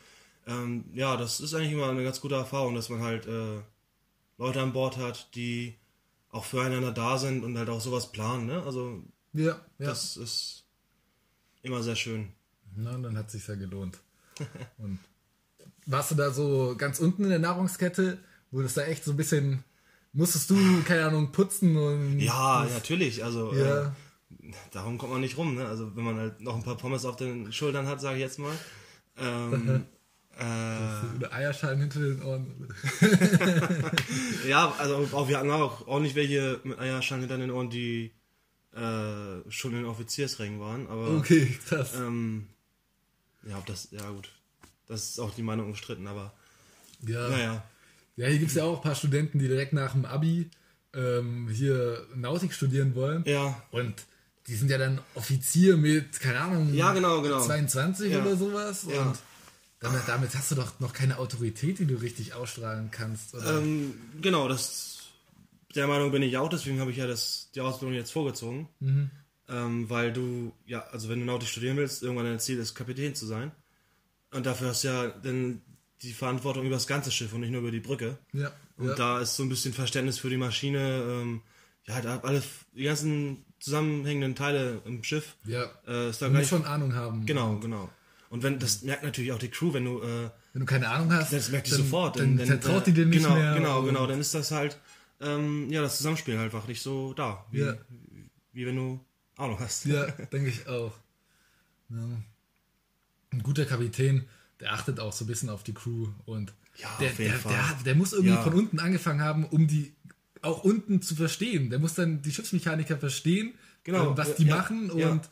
ähm, 0.47 0.85
ja, 0.95 1.17
das 1.17 1.41
ist 1.41 1.55
eigentlich 1.55 1.73
immer 1.73 1.89
eine 1.89 2.05
ganz 2.05 2.21
gute 2.21 2.35
Erfahrung, 2.35 2.75
dass 2.75 2.89
man 2.91 3.01
halt 3.01 3.27
äh, 3.27 3.61
Leute 4.39 4.61
an 4.61 4.73
Bord 4.73 4.97
hat, 4.99 5.35
die 5.35 5.75
auch 6.31 6.45
füreinander 6.45 6.93
da 6.93 7.17
sind 7.19 7.45
und 7.45 7.57
halt 7.57 7.69
auch 7.71 7.81
sowas 7.81 8.11
planen. 8.13 8.47
Ne? 8.47 8.63
Also 8.65 9.03
Ja, 9.33 9.53
ja. 9.79 9.87
das 9.87 10.17
ist 10.17 10.65
immer 11.63 11.83
sehr 11.83 11.97
schön. 11.97 12.29
Na, 12.77 12.99
dann 12.99 13.17
hat 13.17 13.31
sich 13.31 13.47
ja 13.47 13.55
gelohnt. 13.55 13.99
Und 14.79 14.99
warst 15.87 16.11
du 16.11 16.15
da 16.17 16.31
so 16.33 16.75
ganz 16.77 16.99
unten 16.99 17.23
in 17.25 17.31
der 17.31 17.39
Nahrungskette, 17.39 18.19
wo 18.51 18.63
das 18.63 18.75
da 18.75 18.83
echt 18.83 19.05
so 19.05 19.13
ein 19.13 19.17
bisschen, 19.17 19.63
musstest 20.13 20.51
du, 20.51 20.57
keine 20.85 21.05
Ahnung, 21.07 21.31
putzen 21.31 21.77
und. 21.77 22.19
Ja, 22.19 22.67
natürlich. 22.73 23.23
Also 23.23 23.55
Ja. 23.55 23.83
äh, 23.83 23.91
darum 24.73 24.99
kommt 24.99 25.13
man 25.13 25.21
nicht 25.21 25.37
rum. 25.37 25.55
Ne? 25.55 25.67
Also 25.67 25.95
wenn 25.97 26.05
man 26.05 26.17
halt 26.17 26.41
noch 26.41 26.55
ein 26.57 26.63
paar 26.63 26.77
Pommes 26.77 27.05
auf 27.05 27.17
den 27.17 27.53
Schultern 27.53 27.87
hat, 27.87 28.01
sage 28.01 28.17
ich 28.17 28.23
jetzt 28.23 28.39
mal. 28.39 28.53
Ähm, 29.19 29.85
äh, 30.39 31.27
Eierschalen 31.33 31.81
hinter 31.81 32.01
den 32.01 32.23
Ohren. 32.23 32.69
ja, 34.49 34.73
also 34.79 35.09
auch 35.13 35.29
wir 35.29 35.39
hatten 35.39 35.51
auch 35.51 35.87
ordentlich 35.87 36.15
welche 36.15 36.61
mit 36.65 36.79
Eierschalen 36.79 37.23
hinter 37.23 37.39
den 37.39 37.51
Ohren, 37.51 37.71
die 37.71 38.13
äh, 38.75 39.51
schon 39.51 39.75
in 39.75 39.85
Offiziersrängen 39.85 40.61
waren. 40.61 40.87
Aber 40.89 41.17
Okay, 41.17 41.57
krass. 41.69 41.93
ähm, 41.97 42.49
ja, 43.49 43.59
ob 43.59 43.67
das, 43.67 43.89
ja 43.91 44.09
gut. 44.11 44.29
Das 44.87 45.05
ist 45.11 45.19
auch 45.21 45.33
die 45.35 45.43
Meinung 45.43 45.67
umstritten, 45.69 46.07
aber 46.07 46.33
Ja. 47.07 47.29
naja. 47.29 47.65
Ja, 48.17 48.29
hier 48.29 48.39
gibt 48.39 48.51
es 48.51 48.57
ja 48.57 48.65
auch 48.65 48.77
ein 48.77 48.83
paar 48.83 48.95
Studenten, 48.95 49.39
die 49.39 49.49
direkt 49.49 49.73
nach 49.73 49.93
dem 49.93 50.05
Abi 50.05 50.49
ähm, 50.95 51.49
hier 51.49 52.07
Nautik 52.15 52.53
studieren 52.53 52.95
wollen. 52.95 53.25
Ja, 53.27 53.61
Und 53.73 53.95
die 54.47 54.55
sind 54.57 54.71
ja 54.71 54.79
dann 54.79 55.01
Offizier 55.15 55.77
mit, 55.77 56.21
keine 56.21 56.41
Ahnung, 56.41 56.75
Ja, 56.75 56.93
genau, 56.93 57.23
genau. 57.23 57.41
22 57.41 58.13
Ja. 58.13 58.21
oder 58.23 58.37
sowas. 58.37 58.87
Ja. 58.89 59.03
Und 59.03 59.19
damit, 59.81 60.03
damit 60.07 60.35
hast 60.35 60.51
du 60.51 60.55
doch 60.55 60.79
noch 60.81 60.93
keine 60.93 61.19
Autorität, 61.19 61.79
die 61.79 61.87
du 61.87 61.95
richtig 61.97 62.35
ausstrahlen 62.35 62.91
kannst. 62.91 63.35
Ähm, 63.35 63.95
genau, 64.21 64.49
das 64.49 64.91
der 65.75 65.87
Meinung 65.89 66.13
bin 66.13 66.23
ich 66.23 66.37
auch, 66.37 66.49
deswegen 66.49 66.79
habe 66.81 66.91
ich 66.93 66.97
ja 66.99 67.07
das, 67.07 67.51
die 67.55 67.61
Ausbildung 67.61 67.97
jetzt 67.97 68.13
vorgezogen. 68.13 68.69
Ähm, 69.49 69.91
weil 69.91 70.13
du, 70.13 70.53
ja, 70.67 70.81
also 70.93 71.09
wenn 71.09 71.19
du 71.21 71.27
Nautik 71.27 71.49
studieren 71.49 71.77
willst, 71.77 72.03
irgendwann 72.03 72.27
dein 72.27 72.41
Ziel 72.41 72.59
ist, 72.59 72.75
Kapitän 72.75 73.15
zu 73.15 73.27
sein. 73.27 73.51
Und 74.31 74.47
dafür 74.47 74.69
hast 74.69 74.85
du 74.85 74.89
ja 74.89 75.09
dann 75.09 75.61
die 76.03 76.13
Verantwortung 76.13 76.65
über 76.65 76.77
das 76.77 76.87
ganze 76.87 77.11
Schiff 77.11 77.33
und 77.33 77.41
nicht 77.41 77.51
nur 77.51 77.61
über 77.61 77.71
die 77.71 77.81
Brücke. 77.81 78.17
ja, 78.33 78.53
Und 78.77 78.99
da 78.99 79.21
ist 79.21 79.37
so 79.37 79.43
ein 79.43 79.49
bisschen 79.49 79.75
Verständnis 79.75 80.19
für 80.19 80.31
die 80.31 80.37
Maschine, 80.37 81.03
ähm, 81.07 81.41
ja, 81.87 81.95
halt 81.95 82.07
alle, 82.07 82.43
die 82.73 82.85
ganzen 82.85 83.45
zusammenhängenden 83.65 84.35
Teile 84.35 84.81
im 84.85 85.03
Schiff. 85.03 85.37
ja. 85.47 85.65
Äh, 85.87 86.11
ist 86.11 86.21
da 86.23 86.29
Du 86.29 86.35
musst 86.35 86.51
schon 86.51 86.65
Ahnung 86.65 86.95
haben. 86.95 87.25
genau, 87.27 87.57
genau. 87.59 87.89
Und 88.31 88.43
wenn, 88.43 88.59
das 88.59 88.83
merkt 88.83 89.05
natürlich 89.05 89.33
auch 89.33 89.39
die 89.39 89.49
Crew, 89.49 89.73
wenn 89.73 89.85
du, 89.85 90.01
äh, 90.03 90.31
Wenn 90.53 90.61
du 90.61 90.67
keine 90.67 90.89
Ahnung 90.89 91.13
hast, 91.13 91.33
das 91.33 91.51
merkt 91.51 91.69
die 91.69 91.71
dann, 91.73 91.81
sofort. 91.81 92.19
dann, 92.19 92.37
Dann, 92.37 92.47
vertraut 92.47 92.83
äh, 92.83 92.85
die 92.87 92.93
dir 92.95 93.07
nicht 93.07 93.23
genau, 93.23 93.35
mehr. 93.37 93.55
Genau, 93.55 93.83
genau. 93.83 94.07
Dann 94.07 94.21
ist 94.21 94.35
das 94.35 94.51
halt, 94.51 94.79
ähm, 95.21 95.71
ja, 95.71 95.81
das 95.83 95.97
Zusammenspiel 95.99 96.37
halt 96.39 96.53
einfach 96.53 96.67
nicht 96.69 96.83
so 96.83 97.13
da, 97.15 97.45
wie, 97.53 97.61
Ja. 97.61 97.75
wie 98.53 98.67
wenn 98.67 98.77
du 98.77 99.01
Ahnung 99.37 99.59
hast. 99.61 99.85
Ja, 99.87 100.07
denke 100.33 100.49
ich 100.51 100.67
auch. 100.67 100.93
Ja. 101.91 101.99
Ein 103.31 103.43
guter 103.43 103.65
Kapitän, 103.67 104.25
der 104.61 104.73
achtet 104.73 105.01
auch 105.01 105.13
so 105.13 105.25
ein 105.25 105.29
bisschen 105.29 105.49
auf 105.49 105.63
die 105.63 105.75
Crew 105.75 106.09
und 106.27 106.53
Ja, 106.77 106.89
der, 107.01 107.11
auf 107.11 107.19
jeden 107.19 107.31
der, 107.31 107.41
Fall. 107.41 107.53
der, 107.53 107.77
der 107.85 107.95
muss 107.95 108.13
irgendwie 108.13 108.35
Ja. 108.35 108.43
von 108.43 108.55
unten 108.55 108.79
angefangen 108.81 109.21
haben, 109.21 109.45
um 109.47 109.67
die 109.69 109.95
auch 110.45 110.65
unten 110.65 111.03
zu 111.03 111.15
verstehen. 111.15 111.71
Der 111.71 111.79
muss 111.79 111.95
dann 111.95 112.23
die 112.23 112.33
Schiffsmechaniker 112.33 112.97
verstehen, 112.99 113.55
Genau, 113.85 114.13
äh, 114.13 114.17
was 114.17 114.37
die 114.37 114.47
ja, 114.47 114.57
machen 114.57 114.91
ja. 114.97 115.11
und 115.11 115.29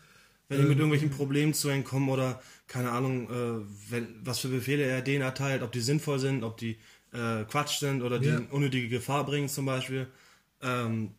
Wenn 0.48 0.58
die 0.60 0.64
mit 0.68 0.78
irgendwelchen 0.78 1.10
Problemen 1.10 1.54
zu 1.54 1.70
ihnen 1.70 1.84
kommen 1.84 2.08
oder, 2.10 2.42
keine 2.66 2.90
Ahnung, 2.90 3.30
äh, 3.30 3.90
wenn, 3.90 4.08
was 4.24 4.40
für 4.40 4.48
Befehle 4.48 4.82
er 4.84 5.00
denen 5.02 5.22
erteilt, 5.22 5.62
ob 5.62 5.72
die 5.72 5.80
sinnvoll 5.80 6.18
sind, 6.18 6.44
ob 6.44 6.58
die 6.58 6.78
äh, 7.12 7.44
Quatsch 7.44 7.78
sind 7.78 8.02
oder 8.02 8.18
die 8.18 8.28
Ja. 8.28 8.40
unnötige 8.50 8.88
Gefahr 8.88 9.24
bringen 9.24 9.48
zum 9.48 9.64
Beispiel. 9.66 10.06
Ähm, 10.60 11.12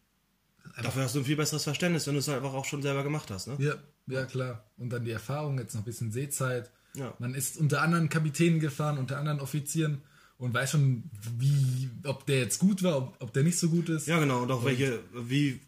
dafür 0.82 1.04
hast 1.04 1.16
du 1.16 1.20
ein 1.20 1.26
viel 1.26 1.36
besseres 1.36 1.64
Verständnis, 1.64 2.06
wenn 2.08 2.14
du 2.14 2.20
es 2.20 2.28
halt 2.28 2.38
einfach 2.38 2.54
auch 2.54 2.66
schon 2.66 2.82
selber 2.82 3.04
gemacht 3.04 3.30
hast. 3.32 3.48
Ne? 3.48 3.56
ja, 3.60 3.76
ja 4.08 4.26
klar. 4.26 4.64
Und 4.78 4.92
dann 4.92 5.04
die 5.06 5.12
Erfahrung, 5.12 5.58
jetzt 5.60 5.74
noch 5.74 5.82
ein 5.82 5.86
bisschen 5.86 6.12
Seezeit. 6.12 6.70
Ja. 6.96 7.14
Man 7.20 7.34
ist 7.34 7.58
unter 7.58 7.82
anderen 7.82 8.10
Kapitänen 8.10 8.60
gefahren, 8.60 8.98
unter 9.00 9.18
anderen 9.18 9.40
Offizieren 9.40 10.02
und 10.38 10.54
weiß 10.54 10.72
schon, 10.72 11.04
wie, 11.38 11.90
ob 12.06 12.26
der 12.26 12.40
jetzt 12.40 12.60
gut 12.60 12.84
war, 12.84 12.98
ob, 12.98 13.16
ob 13.20 13.34
der 13.34 13.44
nicht 13.44 13.58
so 13.58 13.70
gut 13.70 13.90
ist. 13.90 14.08
Ja, 14.08 14.20
genau. 14.20 14.44
Und 14.44 14.52
auch 14.52 14.66
welche, 14.66 15.00
wie 15.14 15.60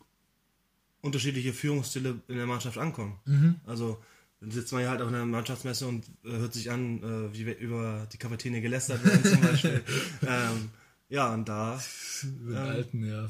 unterschiedliche 1.02 1.54
Führungsstile 1.54 2.20
in 2.28 2.36
der 2.36 2.48
Mannschaft 2.48 2.78
ankommen. 2.78 3.20
Mhm. 3.26 3.56
Also 3.66 4.02
dann 4.42 4.52
sitzt 4.52 4.74
man 4.74 4.82
ja 4.82 4.90
halt 4.90 5.02
auf 5.02 5.08
einer 5.08 5.26
Mannschaftsmesse 5.26 5.88
und 5.88 6.06
äh, 6.24 6.32
hört 6.32 6.54
sich 6.54 6.72
an, 6.72 7.02
äh, 7.02 7.34
wie 7.34 7.46
wir 7.46 7.58
über 7.58 8.08
die 8.12 8.18
Kapitäne 8.18 8.62
gelästert 8.62 9.04
werden 9.06 9.24
zum 9.24 9.42
Beispiel. 9.42 9.84
ähm, 10.28 10.70
ja, 11.10 11.34
und 11.34 11.48
da, 11.48 11.80
Den 12.24 12.58
alten, 12.58 13.06
ja. 13.06 13.30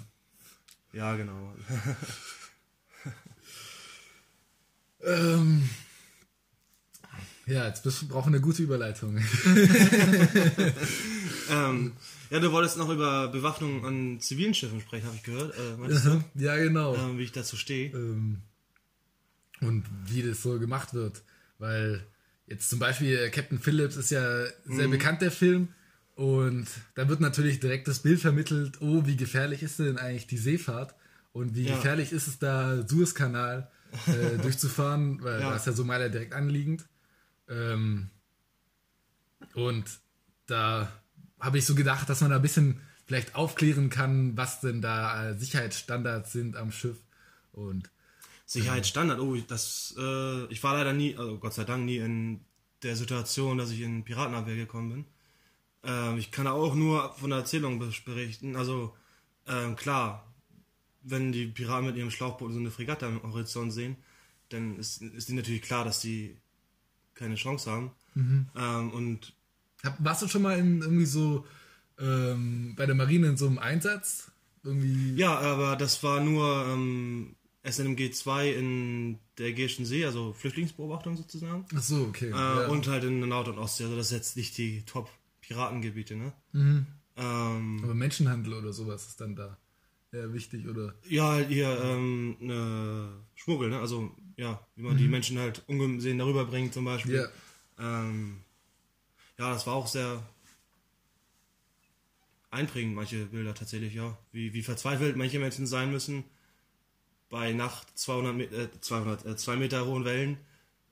ja, 0.94 1.16
genau. 1.16 1.54
Ähm, 5.06 5.70
ja, 7.46 7.68
jetzt 7.68 7.84
brauchen 8.10 8.34
wir 8.34 8.38
eine 8.38 8.42
gute 8.42 8.64
Überleitung. 8.64 9.18
ähm, 11.50 11.94
ja, 12.30 12.40
du 12.40 12.52
wolltest 12.52 12.78
noch 12.78 12.90
über 12.90 13.28
Bewaffnung 13.30 13.86
an 13.86 14.20
zivilen 14.20 14.54
Schiffen 14.54 14.82
sprechen, 14.82 15.06
habe 15.08 15.16
ich 15.16 15.24
gehört. 15.24 15.54
Äh, 15.58 16.44
ja, 16.44 16.56
genau. 16.58 16.96
ähm, 16.96 17.18
wie 17.18 17.24
ich 17.24 17.32
dazu 17.32 17.56
stehe? 17.58 17.92
Ähm, 17.92 18.42
und 19.62 19.84
wie 20.06 20.22
das 20.22 20.42
so 20.42 20.60
gemacht 20.60 20.94
wird. 20.94 21.24
Weil 21.60 22.06
jetzt 22.48 22.70
zum 22.70 22.80
Beispiel 22.80 23.18
äh, 23.18 23.30
Captain 23.30 23.60
Phillips 23.60 23.96
ist 23.96 24.12
ja 24.12 24.46
sehr 24.66 24.88
bekannt, 24.88 25.22
der 25.22 25.32
Film. 25.32 25.70
Und 26.16 26.68
da 26.96 27.10
wird 27.10 27.20
natürlich 27.20 27.60
direkt 27.60 27.88
das 27.88 28.00
Bild 28.00 28.20
vermittelt, 28.22 28.82
oh, 28.82 29.06
wie 29.06 29.18
gefährlich 29.18 29.64
ist 29.64 29.80
denn 29.80 29.98
eigentlich 29.98 30.28
die 30.28 30.38
Seefahrt? 30.38 30.96
Und 31.34 31.56
wie 31.56 31.66
Ja. 31.66 31.76
gefährlich 31.76 32.12
ist 32.14 32.28
es 32.28 32.40
da, 32.40 32.88
Suezkanal 32.88 33.70
äh, 34.08 34.38
durchzufahren, 34.42 35.22
weil 35.24 35.42
Ja. 35.42 35.50
da 35.50 35.56
ist 35.58 35.66
ja 35.68 35.74
Somalia 35.74 36.10
direkt 36.10 36.34
anliegend. 36.34 36.86
Ähm, 37.50 38.10
Und 39.54 39.86
da 40.48 40.92
habe 41.40 41.58
ich 41.58 41.66
so 41.66 41.76
gedacht, 41.76 42.10
dass 42.10 42.22
man 42.22 42.30
da 42.30 42.38
ein 42.38 42.42
bisschen 42.42 42.82
vielleicht 43.06 43.36
aufklären 43.36 43.90
kann, 43.90 44.36
was 44.36 44.62
denn 44.62 44.82
da 44.82 45.30
äh, 45.30 45.38
Sicherheitsstandards 45.38 46.32
sind 46.32 46.56
am 46.56 46.72
Schiff. 46.72 46.98
Und 47.52 47.90
Sicherheitsstandard, 48.46 49.20
oh, 49.20 49.36
das, 49.48 49.96
äh, 49.98 50.46
ich 50.46 50.64
war 50.64 50.74
leider 50.74 50.94
nie, 50.94 51.16
also 51.16 51.38
Gott 51.38 51.54
sei 51.54 51.64
Dank 51.64 51.86
nie 51.86 51.98
in 51.98 52.42
der 52.84 52.96
Situation, 52.96 53.58
dass 53.58 53.72
ich 53.72 53.82
in 53.82 54.04
Piratenabwehr 54.04 54.56
gekommen 54.56 54.90
bin. 54.90 55.06
Ähm, 55.84 56.18
ich 56.18 56.32
kann 56.32 56.48
auch 56.48 56.76
nur 56.76 57.14
von 57.16 57.30
der 57.30 57.40
Erzählung 57.40 57.80
be- 57.80 57.94
berichten. 58.06 58.56
Also, 58.56 58.96
ähm, 59.48 59.76
klar, 59.76 60.32
wenn 61.04 61.32
die 61.32 61.46
Piraten 61.46 61.86
mit 61.86 61.96
ihrem 61.96 62.12
Schlauchboot 62.12 62.54
so 62.54 62.60
eine 62.60 62.72
Fregatte 62.72 63.06
am 63.06 63.22
Horizont 63.22 63.72
sehen, 63.72 63.98
dann 64.50 64.78
ist, 64.78 65.02
ist 65.02 65.30
ihnen 65.30 65.38
natürlich 65.38 65.62
klar, 65.62 65.86
dass 65.86 66.02
die 66.02 66.38
keine 67.14 67.36
Chance 67.36 67.70
haben. 67.70 67.92
Ähm, 68.56 68.92
und 68.92 69.35
hab, 69.86 70.04
warst 70.04 70.22
du 70.22 70.28
schon 70.28 70.42
mal 70.42 70.58
in 70.58 70.82
irgendwie 70.82 71.06
so 71.06 71.46
ähm, 72.00 72.74
bei 72.76 72.86
der 72.86 72.96
Marine 72.96 73.28
in 73.28 73.38
so 73.38 73.48
einem 73.48 73.60
Einsatz? 73.60 74.32
Irgendwie. 74.64 75.14
ja, 75.16 75.38
aber 75.38 75.76
das 75.76 76.02
war 76.02 76.22
nur 76.22 76.66
ähm, 76.68 77.36
SNMG 77.64 78.12
2 78.12 78.52
in 78.52 79.20
der 79.38 79.48
Ägäischen 79.48 79.86
See, 79.86 80.06
also 80.06 80.34
Flüchtlingsbeobachtung 80.34 81.18
sozusagen. 81.18 81.66
Ach 81.76 81.82
so, 81.82 82.04
okay. 82.04 82.30
Äh, 82.30 82.32
ja. 82.32 82.68
Und 82.68 82.88
halt 82.88 83.04
in 83.04 83.20
der 83.20 83.28
Nord- 83.28 83.48
und 83.48 83.60
Ostsee. 83.60 83.84
Also 83.84 83.96
das 83.96 84.08
ist 84.08 84.12
jetzt 84.12 84.38
nicht 84.38 84.58
die 84.58 84.84
Top-Piratengebiete, 84.86 86.16
ne? 86.16 86.34
Mhm. 86.52 86.86
Ähm, 87.18 87.82
Aber 87.84 87.94
Menschenhandel 87.94 88.54
oder 88.54 88.74
sowas 88.74 89.08
ist 89.08 89.22
dann 89.22 89.36
da 89.36 89.58
eher 90.12 90.34
wichtig, 90.34 90.68
oder? 90.68 90.96
ja, 91.08 91.30
halt 91.34 91.50
hier 91.50 91.80
ähm, 91.84 92.36
ne, 92.40 93.10
Schmuggel, 93.36 93.70
ne? 93.70 93.80
Also 93.80 94.12
ja, 94.38 94.66
wie 94.76 94.84
man 94.84 94.98
die 94.98 95.08
Menschen 95.08 95.38
halt 95.40 95.64
ungesehen 95.68 96.18
darüber 96.18 96.46
bringt 96.46 96.74
zum 96.74 96.86
Beispiel. 96.86 97.16
Ja. 97.16 97.28
Ähm, 98.08 98.42
ja, 99.38 99.52
das 99.54 99.66
war 99.68 99.74
auch 99.76 99.88
sehr 99.88 100.22
einprägend, 102.52 102.96
manche 102.96 103.26
Bilder 103.26 103.54
tatsächlich, 103.54 103.94
ja. 103.94 104.18
Wie, 104.32 104.54
wie 104.54 104.64
verzweifelt 104.64 105.16
manche 105.18 105.40
Menschen 105.40 105.68
sein 105.68 105.92
müssen 105.92 106.24
bei 107.30 107.52
Nacht 107.54 107.98
200, 107.98 108.36
Me- 108.36 108.44
äh, 108.46 108.70
200 108.80 109.26
äh, 109.26 109.36
zwei 109.36 109.56
Meter 109.58 109.86
hohen 109.86 110.06
Wellen 110.06 110.38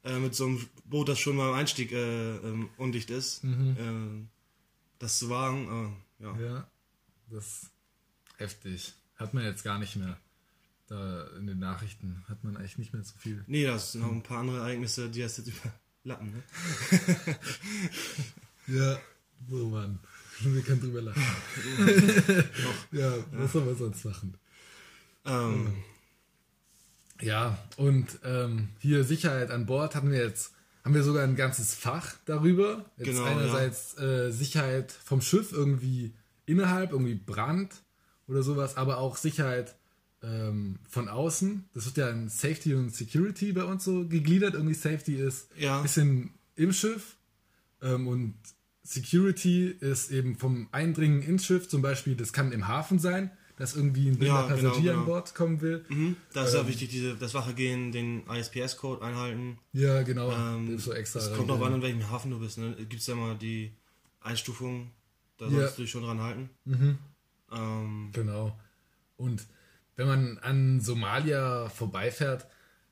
äh, 0.03 0.17
mit 0.19 0.35
so 0.35 0.45
einem 0.45 0.67
Boot, 0.85 1.07
das 1.09 1.19
schon 1.19 1.38
beim 1.38 1.53
Einstieg 1.53 1.91
äh, 1.91 2.35
ähm, 2.38 2.69
undicht 2.77 3.09
ist. 3.09 3.43
Ähm, 3.79 4.29
das 5.00 5.19
zu 5.19 5.29
wagen, 5.29 5.95
äh, 6.19 6.23
ja. 6.23 6.39
Ja. 6.39 6.67
Das 7.29 7.45
ist 7.63 7.71
heftig. 8.38 8.93
Hat 9.15 9.33
man 9.33 9.43
jetzt 9.45 9.63
gar 9.63 9.79
nicht 9.79 9.95
mehr. 9.95 10.17
Da 10.88 11.27
in 11.38 11.47
den 11.47 11.59
Nachrichten 11.59 12.25
hat 12.27 12.43
man 12.43 12.57
eigentlich 12.57 12.77
nicht 12.77 12.93
mehr 12.93 13.03
so 13.03 13.15
viel. 13.17 13.43
Nee, 13.47 13.63
das 13.63 13.93
sind 13.93 14.01
noch 14.01 14.12
ein 14.12 14.21
paar 14.23 14.39
andere 14.39 14.57
Ereignisse, 14.57 15.09
die 15.09 15.21
das 15.21 15.38
jetzt 15.38 15.51
überlappen, 16.03 16.33
ne? 16.33 16.43
Ja, 18.67 18.98
so 19.50 19.67
Mann. 19.69 20.00
Wir 20.39 20.62
können 20.62 20.81
drüber 20.81 21.01
lachen. 21.01 21.22
ja, 22.91 23.13
was 23.33 23.51
soll 23.51 23.65
man 23.65 23.75
sonst 23.77 24.03
machen? 24.05 24.38
Ähm, 25.25 25.74
Ja, 27.22 27.57
und 27.77 28.19
ähm, 28.24 28.69
hier 28.79 29.03
Sicherheit 29.03 29.51
an 29.51 29.65
Bord 29.65 29.95
hatten 29.95 30.12
wir 30.12 30.19
jetzt, 30.25 30.53
haben 30.83 30.93
wir 30.95 31.03
sogar 31.03 31.24
ein 31.24 31.36
ganzes 31.36 31.74
Fach 31.74 32.15
darüber. 32.25 32.86
Jetzt 32.98 33.07
Genau, 33.07 33.24
einerseits 33.25 33.98
äh, 33.98 34.31
Sicherheit 34.31 34.92
vom 34.92 35.22
Schiff 35.22 35.51
irgendwie 35.51 36.13
innerhalb, 36.46 36.92
irgendwie 36.92 37.16
Brand 37.16 37.74
oder 38.27 38.44
sowas, 38.44 38.75
aber 38.75 38.98
auch 38.98 39.18
Sicherheit 39.18 39.75
ähm, 40.24 40.79
von 40.90 41.09
außen. 41.09 41.66
Das 41.74 41.86
wird 41.86 41.98
ja 41.98 42.09
in 42.09 42.29
Safety 42.29 42.74
und 42.74 42.96
Security 42.96 43.51
bei 43.53 43.64
uns 43.66 43.83
so 43.83 44.07
gegliedert. 44.07 44.53
Irgendwie 44.55 44.74
Safety 44.74 45.16
ist 45.16 45.50
Ja. 45.57 45.77
ein 45.77 45.83
bisschen 45.83 46.33
im 46.55 46.72
Schiff 46.74 47.18
ähm, 47.81 48.07
und 48.07 48.33
Security 48.83 49.68
ist 49.79 50.12
eben 50.12 50.36
vom 50.38 50.68
Eindringen 50.72 51.22
ins 51.22 51.46
Schiff, 51.46 51.68
zum 51.70 51.81
Beispiel, 51.81 52.16
das 52.16 52.33
kann 52.33 52.51
im 52.51 52.68
Hafen 52.68 53.00
sein, 53.00 53.31
dass 53.55 53.75
irgendwie 53.75 54.09
ein 54.09 54.16
Ja, 54.16 54.20
wilder 54.20 54.44
Passagier 54.48 54.72
genau, 54.72 54.81
genau. 54.81 55.00
an 55.00 55.05
Bord 55.05 55.36
kommen 55.36 55.62
will. 55.62 55.86
mhm, 55.88 56.16
da 56.33 56.44
ist 56.46 56.53
ja 56.53 56.68
wichtig, 56.68 56.90
diese, 56.90 57.16
das 57.16 57.33
Wache 57.33 57.53
gehen, 57.53 57.92
den 57.94 58.24
ISPS-Code 58.27 59.01
einhalten. 59.01 59.57
Ja, 59.72 60.01
genau. 60.03 60.31
Ähm, 60.33 60.74
das 60.75 60.83
so 60.83 60.92
extra. 60.94 61.20
Es 61.20 61.33
kommt 61.33 61.50
auch 61.51 61.62
an, 61.62 61.75
in 61.75 61.81
welchem 61.81 62.09
Hafen 62.09 62.31
du 62.31 62.40
bist. 62.40 62.57
Ne? 62.57 62.75
Gibt 62.77 62.96
es 63.01 63.07
ja 63.07 63.16
mal 63.16 63.38
die 63.38 63.72
Einstufung, 64.22 64.92
da 65.38 65.46
Ja. 65.46 65.51
solltest 65.51 65.77
du 65.77 65.81
dich 65.83 65.92
schon 65.92 66.03
dran 66.03 66.20
halten. 66.20 66.50
Ähm, 67.51 68.09
Genau. 68.12 68.57
Und 69.18 69.46
wenn 69.96 70.08
man 70.08 70.38
an 70.40 70.82
Somalia 70.82 71.70
vorbeifährt, 71.70 72.48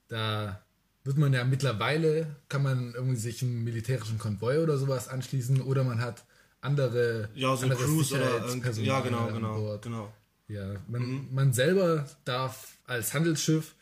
da 0.08 0.62
wird 1.04 1.18
man 1.18 1.34
ja 1.34 1.44
mittlerweile, 1.44 2.36
kann 2.48 2.64
man 2.64 2.94
irgendwie 2.94 3.16
sich 3.16 3.42
einem 3.42 3.64
militärischen 3.64 4.20
Konvoi 4.20 4.60
oder 4.60 4.78
sowas 4.78 5.08
anschließen 5.08 5.62
oder 5.62 5.84
man 5.84 6.02
hat 6.02 6.24
andere, 6.62 7.30
ja, 7.34 7.56
so 7.56 7.68
Cruise 7.70 8.14
oder 8.14 8.26
Sicherheitspersonal 8.26 8.88
ja, 8.88 9.00
genau, 9.00 9.28
an 9.28 9.34
genau, 9.34 9.60
Bord. 9.60 9.82
genau. 9.82 10.14
Ja, 10.48 10.76
man, 10.88 11.34
man 11.34 11.54
selber 11.54 12.08
darf 12.26 12.78
als 12.86 13.14
Handelsschiff 13.14 13.76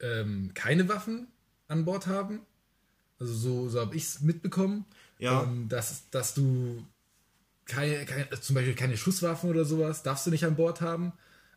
ähm, 0.00 0.50
keine 0.54 0.88
Waffen 0.88 1.28
an 1.68 1.84
Bord 1.84 2.06
haben. 2.06 2.40
Also 3.18 3.32
so, 3.32 3.68
so 3.68 3.80
habe 3.80 3.96
ich 3.96 4.02
es 4.02 4.20
mitbekommen. 4.20 4.84
Ja. 5.18 5.44
Ähm, 5.44 5.68
dass, 5.68 6.10
dass 6.10 6.34
du 6.34 6.84
keine, 7.64 8.04
keine, 8.04 8.28
zum 8.40 8.54
Beispiel 8.54 8.74
keine 8.74 8.96
Schusswaffen 8.96 9.48
oder 9.48 9.64
sowas 9.64 10.02
darfst 10.02 10.26
du 10.26 10.30
nicht 10.30 10.44
an 10.44 10.56
Bord 10.56 10.80
haben. 10.80 11.12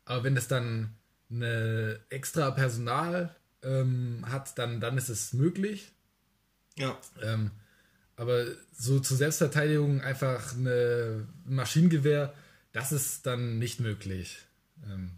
Aber 0.06 0.24
wenn 0.24 0.36
das 0.36 0.48
dann 0.48 0.96
eine 1.30 2.00
extra 2.10 2.52
Personal 2.52 3.36
ähm, 3.63 4.26
hat, 4.28 4.58
dann, 4.58 4.80
dann 4.80 4.98
ist 4.98 5.10
es 5.10 5.34
möglich. 5.34 5.92
Ja, 6.78 6.98
Ähm, 7.22 7.52
aber 8.15 8.46
so 8.72 9.00
zur 9.00 9.18
Selbstverteidigung 9.18 10.02
einfach 10.02 10.54
eine 10.56 11.28
ein 11.46 11.56
Maschinengewehr, 11.56 12.34
das 12.72 12.92
ist 12.92 13.26
dann 13.26 13.60
nicht 13.60 13.80
möglich. 13.80 14.39
Ähm, 14.86 15.18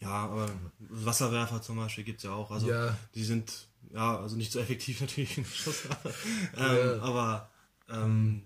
ja, 0.00 0.10
aber 0.10 0.50
Wasserwerfer 0.78 1.62
zum 1.62 1.76
Beispiel 1.76 2.04
gibt 2.04 2.18
es 2.18 2.24
ja 2.24 2.32
auch. 2.32 2.50
Also 2.50 2.68
Ja. 2.70 2.96
die 3.14 3.24
sind 3.24 3.68
ja 3.90 4.18
also 4.20 4.36
nicht 4.36 4.52
so 4.52 4.60
effektiv 4.60 5.00
natürlich. 5.02 5.36
Ja. 5.36 6.74
ähm, 6.76 7.00
aber 7.00 7.50
ähm, 7.88 8.42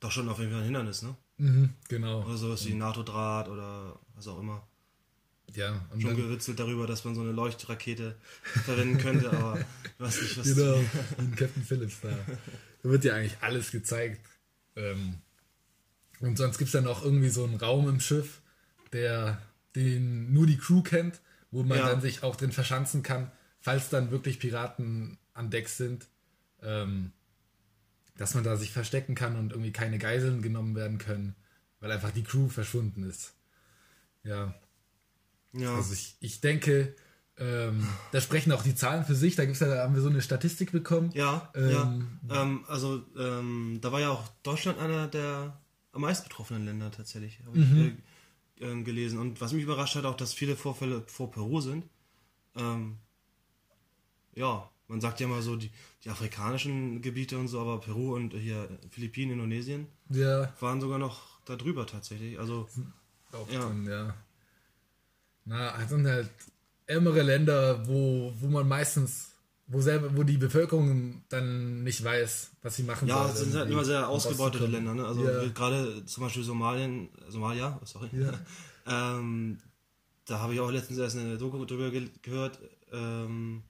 doch 0.00 0.10
schon 0.10 0.28
auf 0.28 0.38
jeden 0.38 0.50
Fall 0.50 0.60
ein 0.60 0.64
Hindernis, 0.66 1.02
ne? 1.02 1.16
mhm, 1.38 1.70
genau. 1.88 2.22
Oder 2.24 2.36
sowas 2.36 2.64
wie 2.66 2.74
NATO-Draht 2.74 3.48
oder 3.48 3.98
was 4.14 4.26
auch 4.28 4.38
immer. 4.40 4.66
Ja, 5.56 5.84
und 5.90 6.02
Schon 6.02 6.16
gewitzelt 6.16 6.58
darüber, 6.60 6.86
dass 6.86 7.04
man 7.04 7.14
so 7.14 7.22
eine 7.22 7.32
Leuchtrakete 7.32 8.16
verwenden 8.64 8.98
könnte, 8.98 9.30
aber 9.30 9.58
ich 9.84 10.00
weiß 10.00 10.22
nicht, 10.22 10.38
was 10.38 10.54
genau, 10.54 10.84
in 11.18 11.34
Captain 11.34 11.62
Phillips 11.64 12.00
da. 12.02 12.10
Da 12.82 12.88
wird 12.90 13.04
ja 13.04 13.14
eigentlich 13.14 13.36
alles 13.40 13.70
gezeigt. 13.70 14.20
Ähm, 14.76 15.16
und 16.20 16.36
sonst 16.38 16.58
gibt 16.58 16.68
es 16.68 16.72
dann 16.72 16.84
noch 16.84 17.02
irgendwie 17.04 17.30
so 17.30 17.44
einen 17.44 17.56
Raum 17.56 17.88
im 17.88 18.00
Schiff, 18.00 18.40
der 18.92 19.40
den 19.74 20.32
nur 20.32 20.46
die 20.46 20.58
Crew 20.58 20.82
kennt, 20.82 21.20
wo 21.50 21.62
man 21.62 21.78
Ja. 21.78 21.88
dann 21.88 22.00
sich 22.00 22.22
auch 22.22 22.36
drin 22.36 22.52
verschanzen 22.52 23.02
kann, 23.02 23.30
falls 23.60 23.88
dann 23.88 24.10
wirklich 24.10 24.38
Piraten 24.38 25.18
an 25.34 25.50
Deck 25.50 25.68
sind. 25.68 26.06
Ähm, 26.62 27.12
dass 28.16 28.34
man 28.34 28.44
da 28.44 28.56
sich 28.56 28.72
verstecken 28.72 29.14
kann 29.14 29.36
und 29.36 29.52
irgendwie 29.52 29.72
keine 29.72 29.98
Geiseln 29.98 30.40
genommen 30.40 30.74
werden 30.74 30.96
können, 30.98 31.34
weil 31.80 31.92
einfach 31.92 32.10
die 32.10 32.24
Crew 32.24 32.48
verschwunden 32.48 33.02
ist. 33.02 33.34
Ja, 34.24 34.54
Ja, 35.58 35.74
Also 35.74 35.92
ich, 35.92 36.16
ich 36.20 36.40
denke, 36.40 36.94
ähm, 37.38 37.86
da 38.12 38.20
sprechen 38.20 38.52
auch 38.52 38.62
die 38.62 38.74
Zahlen 38.74 39.04
für 39.04 39.14
sich. 39.14 39.36
Da 39.36 39.44
gibt's 39.44 39.60
ja, 39.60 39.68
da 39.68 39.82
haben 39.82 39.94
wir 39.94 40.02
so 40.02 40.08
eine 40.08 40.22
Statistik 40.22 40.72
bekommen. 40.72 41.10
ja, 41.14 41.50
Ähm, 41.54 42.18
ja. 42.28 42.42
Ähm, 42.42 42.64
also 42.68 43.02
ähm, 43.18 43.78
da 43.80 43.92
war 43.92 44.00
ja 44.00 44.10
auch 44.10 44.26
Deutschland 44.42 44.78
einer 44.78 45.06
der 45.08 45.60
am 45.92 46.02
meisten 46.02 46.28
betroffenen 46.28 46.64
Länder 46.64 46.90
tatsächlich, 46.90 47.40
habe 47.46 47.58
ich 47.58 47.64
Mhm. 47.70 48.02
äh, 48.60 48.64
ähm, 48.64 48.84
gelesen. 48.84 49.18
Und 49.18 49.40
was 49.40 49.52
mich 49.52 49.62
überrascht 49.62 49.96
hat, 49.96 50.04
auch, 50.04 50.16
dass 50.16 50.34
viele 50.34 50.56
Vorfälle 50.56 51.02
vor 51.06 51.30
Peru 51.30 51.60
sind. 51.60 51.84
Ähm, 52.54 52.98
ja, 54.34 54.68
man 54.88 55.00
sagt 55.00 55.20
ja 55.20 55.26
mal 55.26 55.42
so 55.42 55.56
die, 55.56 55.70
die 56.04 56.10
afrikanischen 56.10 57.00
Gebiete 57.02 57.38
und 57.38 57.48
so, 57.48 57.60
aber 57.60 57.80
Peru 57.80 58.14
und 58.14 58.34
hier 58.34 58.68
Philippinen, 58.90 59.32
Indonesien 59.32 59.86
Ja, 60.10 60.52
waren 60.60 60.80
sogar 60.80 60.98
noch 60.98 61.40
da 61.44 61.56
drüber 61.56 61.86
tatsächlich. 61.86 62.38
Also 62.38 62.68
auch 63.32 63.50
Ja. 63.50 63.60
dann, 63.60 63.86
ja. 63.86 64.14
Na, 65.46 65.76
das 65.78 65.88
sind 65.88 66.06
halt 66.06 66.28
ärmere 66.86 67.22
Länder, 67.22 67.86
wo, 67.86 68.32
wo 68.38 68.48
man 68.48 68.66
meistens, 68.68 69.30
wo 69.68 69.80
selber, 69.80 70.16
wo 70.16 70.22
die 70.24 70.36
Bevölkerung 70.38 71.22
dann 71.28 71.82
nicht 71.84 72.02
weiß, 72.04 72.50
was 72.62 72.76
sie 72.76 72.82
machen 72.82 73.08
Ja, 73.08 73.22
soll. 73.22 73.32
es 73.32 73.38
sind 73.40 73.54
halt 73.54 73.70
immer 73.70 73.84
sehr 73.84 74.08
ausgebeutete. 74.08 74.66
Länder, 74.66 74.94
ne? 74.94 75.06
Also 75.06 75.24
Ja. 75.24 75.46
gerade 75.48 76.04
zum 76.04 76.24
Beispiel 76.24 76.42
Somalien, 76.42 77.08
Somalia, 77.28 77.78
oh, 77.80 77.84
sorry. 77.86 78.08
Ja. 78.12 78.32
ähm, 79.18 79.58
da 80.26 80.40
habe 80.40 80.54
ich 80.54 80.60
auch 80.60 80.70
letztens 80.70 80.98
erst 80.98 81.16
eine 81.16 81.38
Doku 81.38 81.64
drüber 81.64 81.90
ge 81.90 82.08
gehört, 82.22 82.58
ähm, 82.92 83.62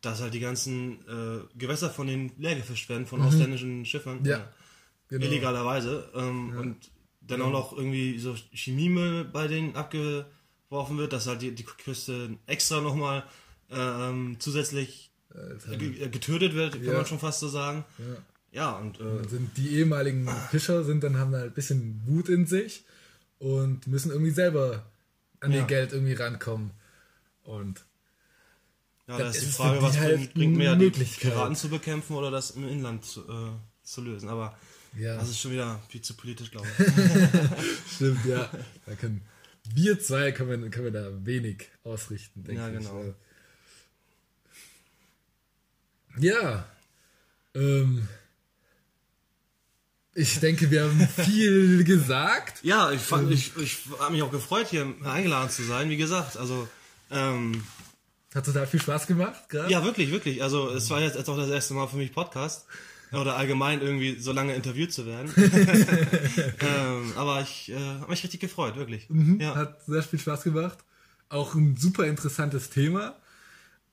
dass 0.00 0.20
halt 0.20 0.32
die 0.34 0.40
ganzen 0.40 1.00
äh, 1.08 1.40
Gewässer 1.58 1.90
von 1.90 2.06
denen 2.06 2.32
leer 2.38 2.54
gefischt 2.56 2.88
werden 2.88 3.06
von 3.06 3.20
ausländischen 3.20 3.84
Schiffern. 3.84 4.20
Mhm. 4.20 4.26
Ja, 4.26 4.48
Genau. 5.08 5.26
Illegalerweise. 5.26 6.08
Ähm, 6.14 6.56
Und 6.56 6.90
dann 7.20 7.42
auch 7.42 7.50
noch 7.50 7.72
irgendwie 7.76 8.18
so 8.20 8.36
Chemiemüll 8.52 9.24
bei 9.24 9.48
denen 9.48 9.74
abgeworfen 10.70 10.98
wird, 10.98 11.12
dass 11.12 11.26
halt 11.26 11.42
die, 11.42 11.52
die 11.54 11.64
Küste 11.64 12.30
extra 12.46 12.80
nochmal 12.80 13.24
ähm, 13.70 14.36
zusätzlich 14.38 15.10
Alter. 15.34 15.76
ge- 15.76 16.08
getötet 16.08 16.54
wird, 16.54 16.74
kann 16.74 16.84
Ja. 16.84 16.92
man 16.94 17.06
schon 17.06 17.18
fast 17.18 17.40
so 17.40 17.48
sagen. 17.48 17.84
Ja. 17.98 18.04
Ja, 18.52 18.70
und 18.78 18.98
äh, 18.98 19.04
Dann 19.04 19.28
sind 19.28 19.56
die 19.56 19.76
ehemaligen 19.76 20.28
Fischer 20.50 20.82
sind 20.84 21.04
dann 21.04 21.16
haben 21.18 21.30
da 21.32 21.42
ein 21.42 21.52
bisschen 21.52 22.00
Wut 22.06 22.28
in 22.28 22.46
sich 22.46 22.84
und 23.38 23.86
müssen 23.86 24.10
irgendwie 24.10 24.32
selber 24.32 24.84
an 25.40 25.52
Ja. 25.52 25.58
ihr 25.60 25.64
Geld 25.66 25.92
irgendwie 25.92 26.14
rankommen. 26.14 26.70
Und 27.44 27.84
ja, 29.06 29.18
da 29.18 29.28
ist 29.28 29.42
die 29.42 29.46
Frage, 29.46 29.78
die 29.78 29.84
was 29.84 29.98
halt 29.98 30.16
bringt, 30.16 30.34
bringt 30.34 30.56
mehr, 30.56 30.74
die. 30.76 30.90
Piraten 30.90 31.54
zu 31.56 31.68
bekämpfen 31.68 32.14
oder 32.16 32.30
das 32.32 32.52
im 32.52 32.68
Inland 32.68 33.04
zu, 33.04 33.20
äh, 33.22 33.50
zu 33.84 34.02
lösen. 34.02 34.28
Aber 34.28 34.56
Ja. 34.98 35.16
das 35.16 35.30
ist 35.30 35.40
schon 35.40 35.52
wieder 35.52 35.80
viel 35.88 36.02
zu 36.02 36.14
politisch, 36.14 36.50
glaube 36.50 36.66
ich. 36.78 36.86
stimmt, 37.94 38.24
ja. 38.26 38.50
Da 38.86 38.94
können 38.96 39.20
wir 39.74 40.00
zwei 40.00 40.32
können 40.32 40.70
können 40.70 40.92
wir 40.92 41.00
da 41.00 41.10
wenig 41.26 41.68
ausrichten, 41.84 42.44
denke 42.44 42.60
Ja, 42.60 42.68
ich. 42.68 42.78
genau. 42.78 43.14
Ja. 46.18 46.66
Ähm, 47.54 48.08
ich 50.14 50.40
denke, 50.40 50.70
wir 50.70 50.84
haben 50.84 51.08
viel 51.24 51.84
gesagt. 51.84 52.62
ja, 52.64 52.90
ich 52.90 53.00
fand, 53.00 53.30
ich, 53.32 53.56
ich 53.56 53.78
habe 53.98 54.12
mich 54.12 54.22
auch 54.22 54.30
gefreut, 54.30 54.68
hier 54.68 54.92
eingeladen 55.04 55.50
zu 55.50 55.62
sein. 55.62 55.88
Wie 55.88 55.96
gesagt, 55.96 56.36
also 56.36 56.68
ähm, 57.10 57.64
Hat 58.34 58.44
total 58.44 58.66
viel 58.66 58.80
Spaß 58.80 59.06
gemacht, 59.06 59.48
gerade. 59.48 59.70
Ja, 59.70 59.84
wirklich, 59.84 60.10
wirklich. 60.10 60.42
Also 60.42 60.70
es 60.70 60.90
war 60.90 61.00
jetzt 61.00 61.28
auch 61.28 61.36
das 61.36 61.48
erste 61.50 61.74
Mal 61.74 61.86
für 61.88 61.96
mich 61.96 62.12
Podcast. 62.12 62.66
Oder 63.12 63.36
allgemein 63.36 63.80
irgendwie 63.80 64.18
so 64.18 64.32
lange 64.32 64.54
interviewt 64.54 64.92
zu 64.92 65.06
werden. 65.06 65.32
ähm, 65.36 67.12
aber 67.16 67.40
ich 67.42 67.70
äh, 67.70 67.76
habe 67.76 68.10
mich 68.10 68.22
richtig 68.22 68.40
gefreut, 68.40 68.76
wirklich. 68.76 69.08
Ja. 69.38 69.56
Hat 69.56 69.84
sehr 69.86 70.02
viel 70.02 70.20
Spaß 70.20 70.44
gemacht. 70.44 70.78
Auch 71.28 71.54
ein 71.54 71.76
super 71.76 72.06
interessantes 72.06 72.70
Thema. 72.70 73.16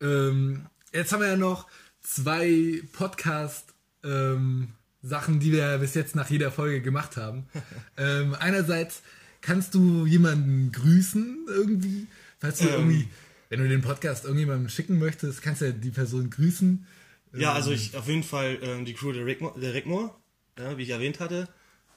Ähm, 0.01 0.67
jetzt 0.93 1.11
haben 1.11 1.21
wir 1.21 1.29
ja 1.29 1.37
noch 1.37 1.67
zwei 2.01 2.81
Podcast-Sachen, 2.93 5.39
die 5.39 5.51
wir 5.51 5.77
bis 5.79 5.95
jetzt 5.95 6.15
nach 6.15 6.29
jeder 6.29 6.51
Folge 6.51 6.81
gemacht 6.81 7.17
haben. 7.17 7.47
ähm, 7.97 8.35
einerseits 8.39 9.01
kannst 9.41 9.73
du 9.73 10.05
jemanden 10.05 10.71
grüßen 10.71 11.47
irgendwie, 11.47 12.07
falls 12.39 12.59
du 12.59 12.65
Ähm. 12.65 12.73
irgendwie, 12.73 13.07
wenn 13.49 13.59
du 13.59 13.67
den 13.67 13.81
Podcast 13.81 14.25
irgendjemandem 14.25 14.69
schicken 14.69 14.99
möchtest, 14.99 15.41
kannst 15.41 15.61
du 15.61 15.65
ja 15.65 15.71
die 15.71 15.89
Person 15.91 16.29
grüßen. 16.29 16.85
Ja, 17.37 17.53
also 17.53 17.71
ich 17.71 17.95
auf 17.95 18.07
jeden 18.07 18.23
Fall 18.23 18.57
ähm, 18.61 18.85
die 18.85 18.93
Crew 18.93 19.11
der 19.11 19.25
Rickmore, 19.25 19.59
der 19.59 19.73
Rickmore 19.73 20.11
ja, 20.57 20.77
wie 20.77 20.83
ich 20.83 20.89
erwähnt 20.89 21.19
hatte. 21.19 21.47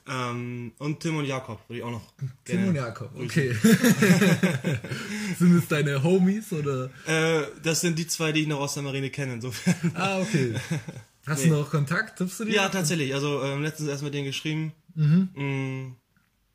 Ähm, 0.08 0.72
und 0.78 1.00
Tim 1.00 1.16
und 1.18 1.26
Jakob 1.26 1.60
würde 1.68 1.78
ich 1.78 1.84
auch 1.84 1.90
noch 1.90 2.12
Tim 2.44 2.68
und 2.68 2.74
Jakob, 2.74 3.10
okay. 3.16 3.54
Sind 5.38 5.56
es 5.56 5.68
deine 5.68 6.02
Homies 6.02 6.52
oder? 6.52 6.90
Äh, 7.06 7.42
das 7.62 7.82
sind 7.82 7.98
die 7.98 8.06
zwei, 8.06 8.32
die 8.32 8.42
ich 8.42 8.48
noch 8.48 8.60
aus 8.60 8.74
der 8.74 8.82
Marine 8.82 9.10
kenne, 9.10 9.34
insofern. 9.34 9.92
Ah, 9.94 10.18
okay. 10.20 10.54
Hast 11.26 11.44
du 11.44 11.50
noch 11.50 11.70
Kontakt? 11.70 12.18
Triffst 12.18 12.40
du 12.40 12.44
die? 12.46 12.52
ja, 12.52 12.68
tatsächlich. 12.70 13.14
Also 13.14 13.42
ähm, 13.42 13.62
letztens 13.62 13.88
erst 13.88 14.02
mit 14.02 14.14
denen 14.14 14.24
geschrieben. 14.24 14.72
Mm, 14.94 15.92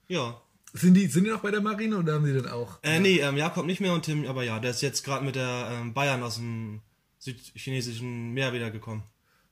ja. 0.08 0.41
Sind 0.74 0.95
die, 0.95 1.08
sind 1.08 1.24
die 1.24 1.30
noch 1.30 1.39
bei 1.41 1.52
der 1.52 1.62
Marine 1.62 2.00
oder 2.00 2.15
haben 2.15 2.26
die 2.26 2.34
dann 2.34 2.50
auch? 2.50 2.80
Äh, 2.82 3.00
nee, 3.00 3.19
ähm, 3.19 3.38
Jakob 3.38 3.65
nicht 3.67 3.80
mehr 3.80 3.93
und 3.93 4.04
Tim, 4.04 4.26
aber 4.26 4.43
ja, 4.43 4.60
der 4.60 4.71
ist 4.71 4.82
jetzt 4.82 5.06
gerade 5.06 5.24
mit 5.24 5.36
der 5.36 5.69
ähm, 5.71 5.93
Bayern 5.93 6.24
aus 6.24 6.36
dem 6.36 6.82
südchinesischen 7.26 8.32
Meer 8.34 8.54
wiedergekommen. 8.54 9.04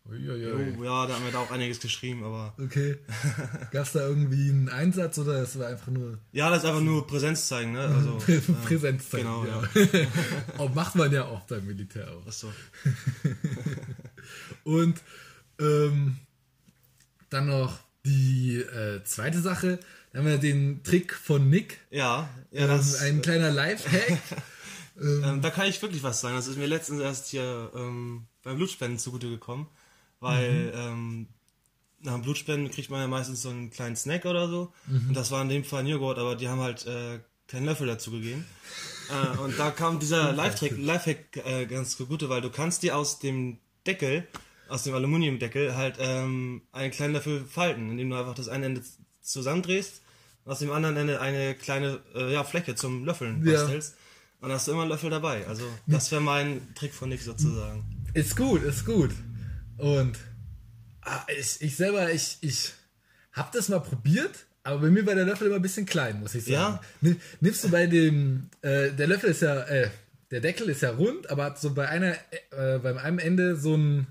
Uiuiui. 0.06 0.76
Oh, 0.78 0.84
ja, 0.84 1.08
da 1.08 1.14
haben 1.16 1.24
wir 1.24 1.32
da 1.32 1.40
auch 1.40 1.52
einiges 1.52 1.80
geschrieben, 1.80 2.26
aber. 2.26 2.54
Okay. 2.62 2.98
Gab 3.72 3.86
es 3.86 3.94
da 3.94 4.02
irgendwie 4.06 4.50
einen 4.50 4.68
Einsatz 4.68 5.18
oder 5.18 5.42
es 5.42 5.58
war 5.58 5.68
einfach 5.68 5.88
nur 5.88 6.18
Ja, 6.34 6.50
das 6.50 6.60
ist 6.64 6.66
einfach 6.70 6.82
nur 6.82 7.08
Präsenz 7.08 7.48
zeigen, 7.48 7.72
ne? 7.72 7.80
Also, 7.88 8.18
Prä 8.18 8.40
Präsenz 8.66 9.10
zeigen? 9.10 9.24
genau, 9.24 9.46
ja. 9.46 9.64
auch 10.58 10.74
macht 10.76 10.96
man 10.96 11.10
ja 11.14 11.24
auch 11.26 11.42
beim 11.42 11.66
Militär 11.66 12.12
auch. 12.12 12.28
Achso. 12.28 12.52
Und 14.66 15.02
ähm, 15.60 16.18
dann 17.30 17.48
noch 17.48 17.80
die 18.06 18.58
äh, 18.58 19.02
zweite 19.06 19.40
Sache. 19.40 19.80
Da 20.12 20.20
haben 20.20 20.26
wir 20.28 20.38
den 20.38 20.84
Trick 20.84 21.14
von 21.14 21.50
Nick. 21.50 21.80
Ja, 21.90 22.30
ja, 22.52 22.64
Ähm, 22.64 22.68
das. 22.68 23.02
ein 23.02 23.22
kleiner 23.22 23.52
Lifehack. 23.52 24.18
Ähm, 25.02 25.42
da 25.42 25.50
kann 25.50 25.68
ich 25.68 25.82
wirklich 25.82 26.04
was 26.04 26.22
sagen. 26.22 26.36
Das 26.36 26.48
ist 26.48 26.58
mir 26.58 26.68
letztens 26.68 27.02
erst 27.02 27.28
hier 27.28 27.72
ähm, 27.76 28.26
beim 28.44 28.58
Blutspenden 28.58 29.00
zugute 29.00 29.30
gekommen, 29.30 29.68
weil 30.20 30.72
ähm, 30.76 31.28
nach 32.02 32.14
dem 32.14 32.22
Blutspenden 32.22 32.70
kriegt 32.72 32.90
man 32.90 33.00
ja 33.02 33.08
meistens 33.08 33.42
so 33.42 33.50
einen 33.50 33.72
kleinen 33.72 33.96
Snack 33.96 34.26
oder 34.26 34.48
so. 34.50 34.72
Und 35.10 35.16
das 35.16 35.32
war 35.32 35.42
in 35.42 35.50
dem 35.50 35.64
Fall 35.64 35.80
ein 35.82 35.88
Joghurt, 35.88 36.20
aber 36.20 36.36
die 36.36 36.48
haben 36.50 36.60
halt 36.62 36.86
äh, 36.86 37.20
keinen 37.48 37.66
Löffel 37.66 37.88
dazu 37.88 38.12
gegeben. 38.12 38.46
äh, 39.10 39.38
und 39.40 39.58
da 39.58 39.72
kam 39.72 40.00
dieser 40.00 40.32
Lifehack, 40.34 40.78
Lifehack 40.78 41.38
äh, 41.46 41.66
ganz 41.66 41.98
zugute, 41.98 42.30
weil 42.30 42.42
du 42.42 42.50
kannst 42.50 42.84
dir 42.84 42.96
aus 42.98 43.20
dem 43.20 43.58
Deckel, 43.88 44.28
aus 44.70 44.84
dem 44.84 44.94
Aluminiumdeckel, 44.94 45.76
halt 45.76 45.96
ähm, 46.00 46.62
einen 46.72 46.92
kleinen 46.92 47.14
Löffel 47.14 47.46
falten, 47.46 47.90
indem 47.92 48.10
du 48.12 48.16
einfach 48.18 48.36
das 48.36 48.48
eine 48.50 48.66
Ende 48.68 48.84
zusammendrehst 49.22 50.02
und 50.46 50.52
aus 50.52 50.60
dem 50.60 50.72
anderen 50.72 50.98
Ende 50.98 51.22
eine 51.22 51.56
kleine 51.56 52.02
äh, 52.16 52.34
ja, 52.34 52.44
Fläche 52.44 52.76
zum 52.76 53.06
Löffeln 53.06 53.46
Ja. 53.46 53.54
bastelst. 53.62 53.96
Und 54.44 54.52
hast 54.52 54.68
du 54.68 54.74
immer 54.74 54.82
einen 54.82 54.92
Löffel 54.92 55.10
dabei. 55.10 55.48
Also 55.48 55.64
das 55.88 56.12
wäre 56.12 56.20
mein 56.22 56.74
Trick 56.76 56.94
von 56.94 57.08
Nick 57.10 57.22
sozusagen. 57.22 57.86
Ist 58.14 58.36
gut, 58.36 58.62
ist 58.64 58.86
gut. 58.86 59.12
Und 59.78 60.18
ah, 61.02 61.26
ich, 61.40 61.62
ich 61.62 61.76
selber, 61.78 62.12
ich, 62.12 62.38
ich 62.42 62.74
hab 63.32 63.54
das 63.54 63.70
mal 63.70 63.80
probiert, 63.80 64.32
aber 64.64 64.80
bei 64.82 64.90
mir 64.90 65.06
war 65.06 65.16
der 65.16 65.26
Löffel 65.26 65.48
immer 65.48 65.56
ein 65.56 65.62
bisschen 65.62 65.86
klein, 65.86 66.20
muss 66.20 66.36
ich 66.36 66.44
sagen. 66.44 66.54
Ja? 66.54 66.82
Nimm- 67.02 67.20
Nimmst 67.40 67.64
du 67.64 67.70
bei 67.70 67.88
dem, 67.88 68.50
äh, 68.62 68.92
der 68.92 69.08
Löffel 69.08 69.30
ist 69.30 69.42
ja, 69.44 69.62
äh, 69.64 69.90
der 70.30 70.42
Deckel 70.42 70.68
ist 70.70 70.82
ja 70.82 70.92
rund, 70.92 71.30
aber 71.30 71.46
hat 71.46 71.60
so 71.62 71.74
bei 71.74 71.88
einer, 71.88 72.14
äh, 72.52 72.80
beim 72.80 72.98
einem 72.98 73.20
Ende 73.20 73.56
so 73.56 73.76
ein, 73.78 74.08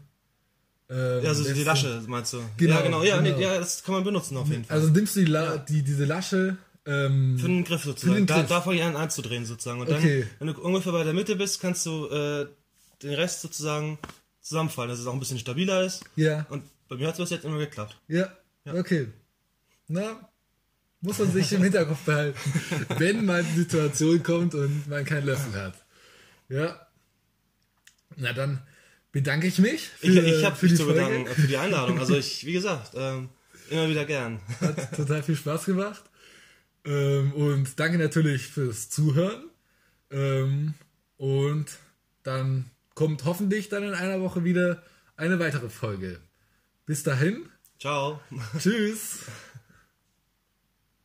äh, 0.88 1.22
Ja, 1.22 1.34
so 1.34 1.44
die 1.52 1.62
Lasche 1.62 2.02
meinst 2.06 2.32
du? 2.32 2.42
Genau, 2.56 2.76
ja, 2.76 2.80
genau. 2.82 3.02
Ja, 3.02 3.20
genau. 3.20 3.36
Nee, 3.36 3.42
ja, 3.44 3.58
das 3.58 3.82
kann 3.84 3.96
man 3.96 4.04
benutzen 4.04 4.36
auf 4.38 4.48
jeden 4.48 4.62
So, 4.64 4.68
Fall. 4.68 4.78
also 4.78 4.88
nimmst 4.92 5.14
du 5.16 5.20
die, 5.20 5.26
La 5.26 5.58
die, 5.58 5.82
diese 5.82 6.06
Lasche, 6.06 6.56
ähm, 6.86 7.38
Für 7.38 7.46
den 7.46 7.64
Griff 7.64 7.84
sozusagen. 7.84 8.16
den 8.16 8.26
Da, 8.26 8.38
Griff. 8.38 8.48
da 8.48 8.60
fange 8.60 8.76
ich 8.76 8.82
an 8.82 8.96
anzudrehen 8.96 9.44
sozusagen. 9.46 9.80
Und 9.80 9.88
dann, 9.90 9.98
Okay. 9.98 10.26
wenn 10.38 10.48
du 10.48 10.60
ungefähr 10.60 10.92
bei 10.92 11.04
der 11.04 11.12
Mitte 11.14 11.36
bist, 11.36 11.60
kannst 11.60 11.86
du 11.86 12.06
äh, 12.08 12.46
den 13.02 13.14
Rest 13.14 13.40
sozusagen 13.42 13.98
zusammenfallen, 14.40 14.90
dass 14.90 14.98
es 14.98 15.06
auch 15.06 15.12
ein 15.12 15.20
bisschen 15.20 15.38
stabiler 15.38 15.82
ist. 15.84 16.04
ja, 16.16 16.46
Und 16.50 16.64
bei 16.88 16.96
mir 16.96 17.06
hat 17.06 17.14
es 17.14 17.20
bis 17.20 17.30
jetzt 17.30 17.44
immer 17.44 17.58
geklappt. 17.58 17.96
ja, 18.08 18.32
okay. 18.66 19.08
Na, 19.88 20.28
muss 21.00 21.18
man 21.18 21.32
sich 21.32 21.52
im 21.52 21.62
Hinterkopf 21.62 22.00
behalten, 22.04 22.38
wenn 22.98 23.24
mal 23.24 23.42
die 23.44 23.56
Situation 23.58 24.22
kommt 24.22 24.54
und 24.54 24.88
man 24.88 25.04
keinen 25.04 25.26
Löffel 25.26 25.52
hat. 25.60 25.74
Ja. 26.48 26.86
Na 28.16 28.32
dann 28.32 28.62
bedanke 29.10 29.46
ich 29.46 29.58
mich 29.58 29.88
für, 29.88 30.06
Ich, 30.08 30.16
ich 30.38 30.44
habe 30.44 30.56
mich 30.66 30.76
zu 30.76 30.86
bedanken 30.86 31.26
für 31.26 31.46
die 31.46 31.56
Einladung. 31.56 31.98
Also 31.98 32.16
ich, 32.16 32.44
wie 32.46 32.52
gesagt, 32.52 32.92
ähm, 32.94 33.28
immer 33.70 33.88
wieder 33.88 34.04
gern. 34.04 34.40
Hat 34.60 34.94
total 34.96 35.22
viel 35.22 35.36
Spaß 35.36 35.64
gemacht. 35.64 36.02
Ähm, 36.84 37.32
und 37.32 37.78
danke 37.78 37.98
natürlich 37.98 38.48
fürs 38.48 38.90
Zuhören. 38.90 39.44
Ähm, 40.10 40.74
und 41.16 41.66
dann 42.22 42.70
kommt 42.94 43.24
hoffentlich 43.24 43.68
dann 43.68 43.84
in 43.84 43.94
einer 43.94 44.20
Woche 44.20 44.44
wieder 44.44 44.82
eine 45.16 45.38
weitere 45.38 45.68
Folge. 45.68 46.20
Bis 46.86 47.02
dahin. 47.02 47.46
Ciao. 47.78 48.20
Tschüss. 48.58 49.20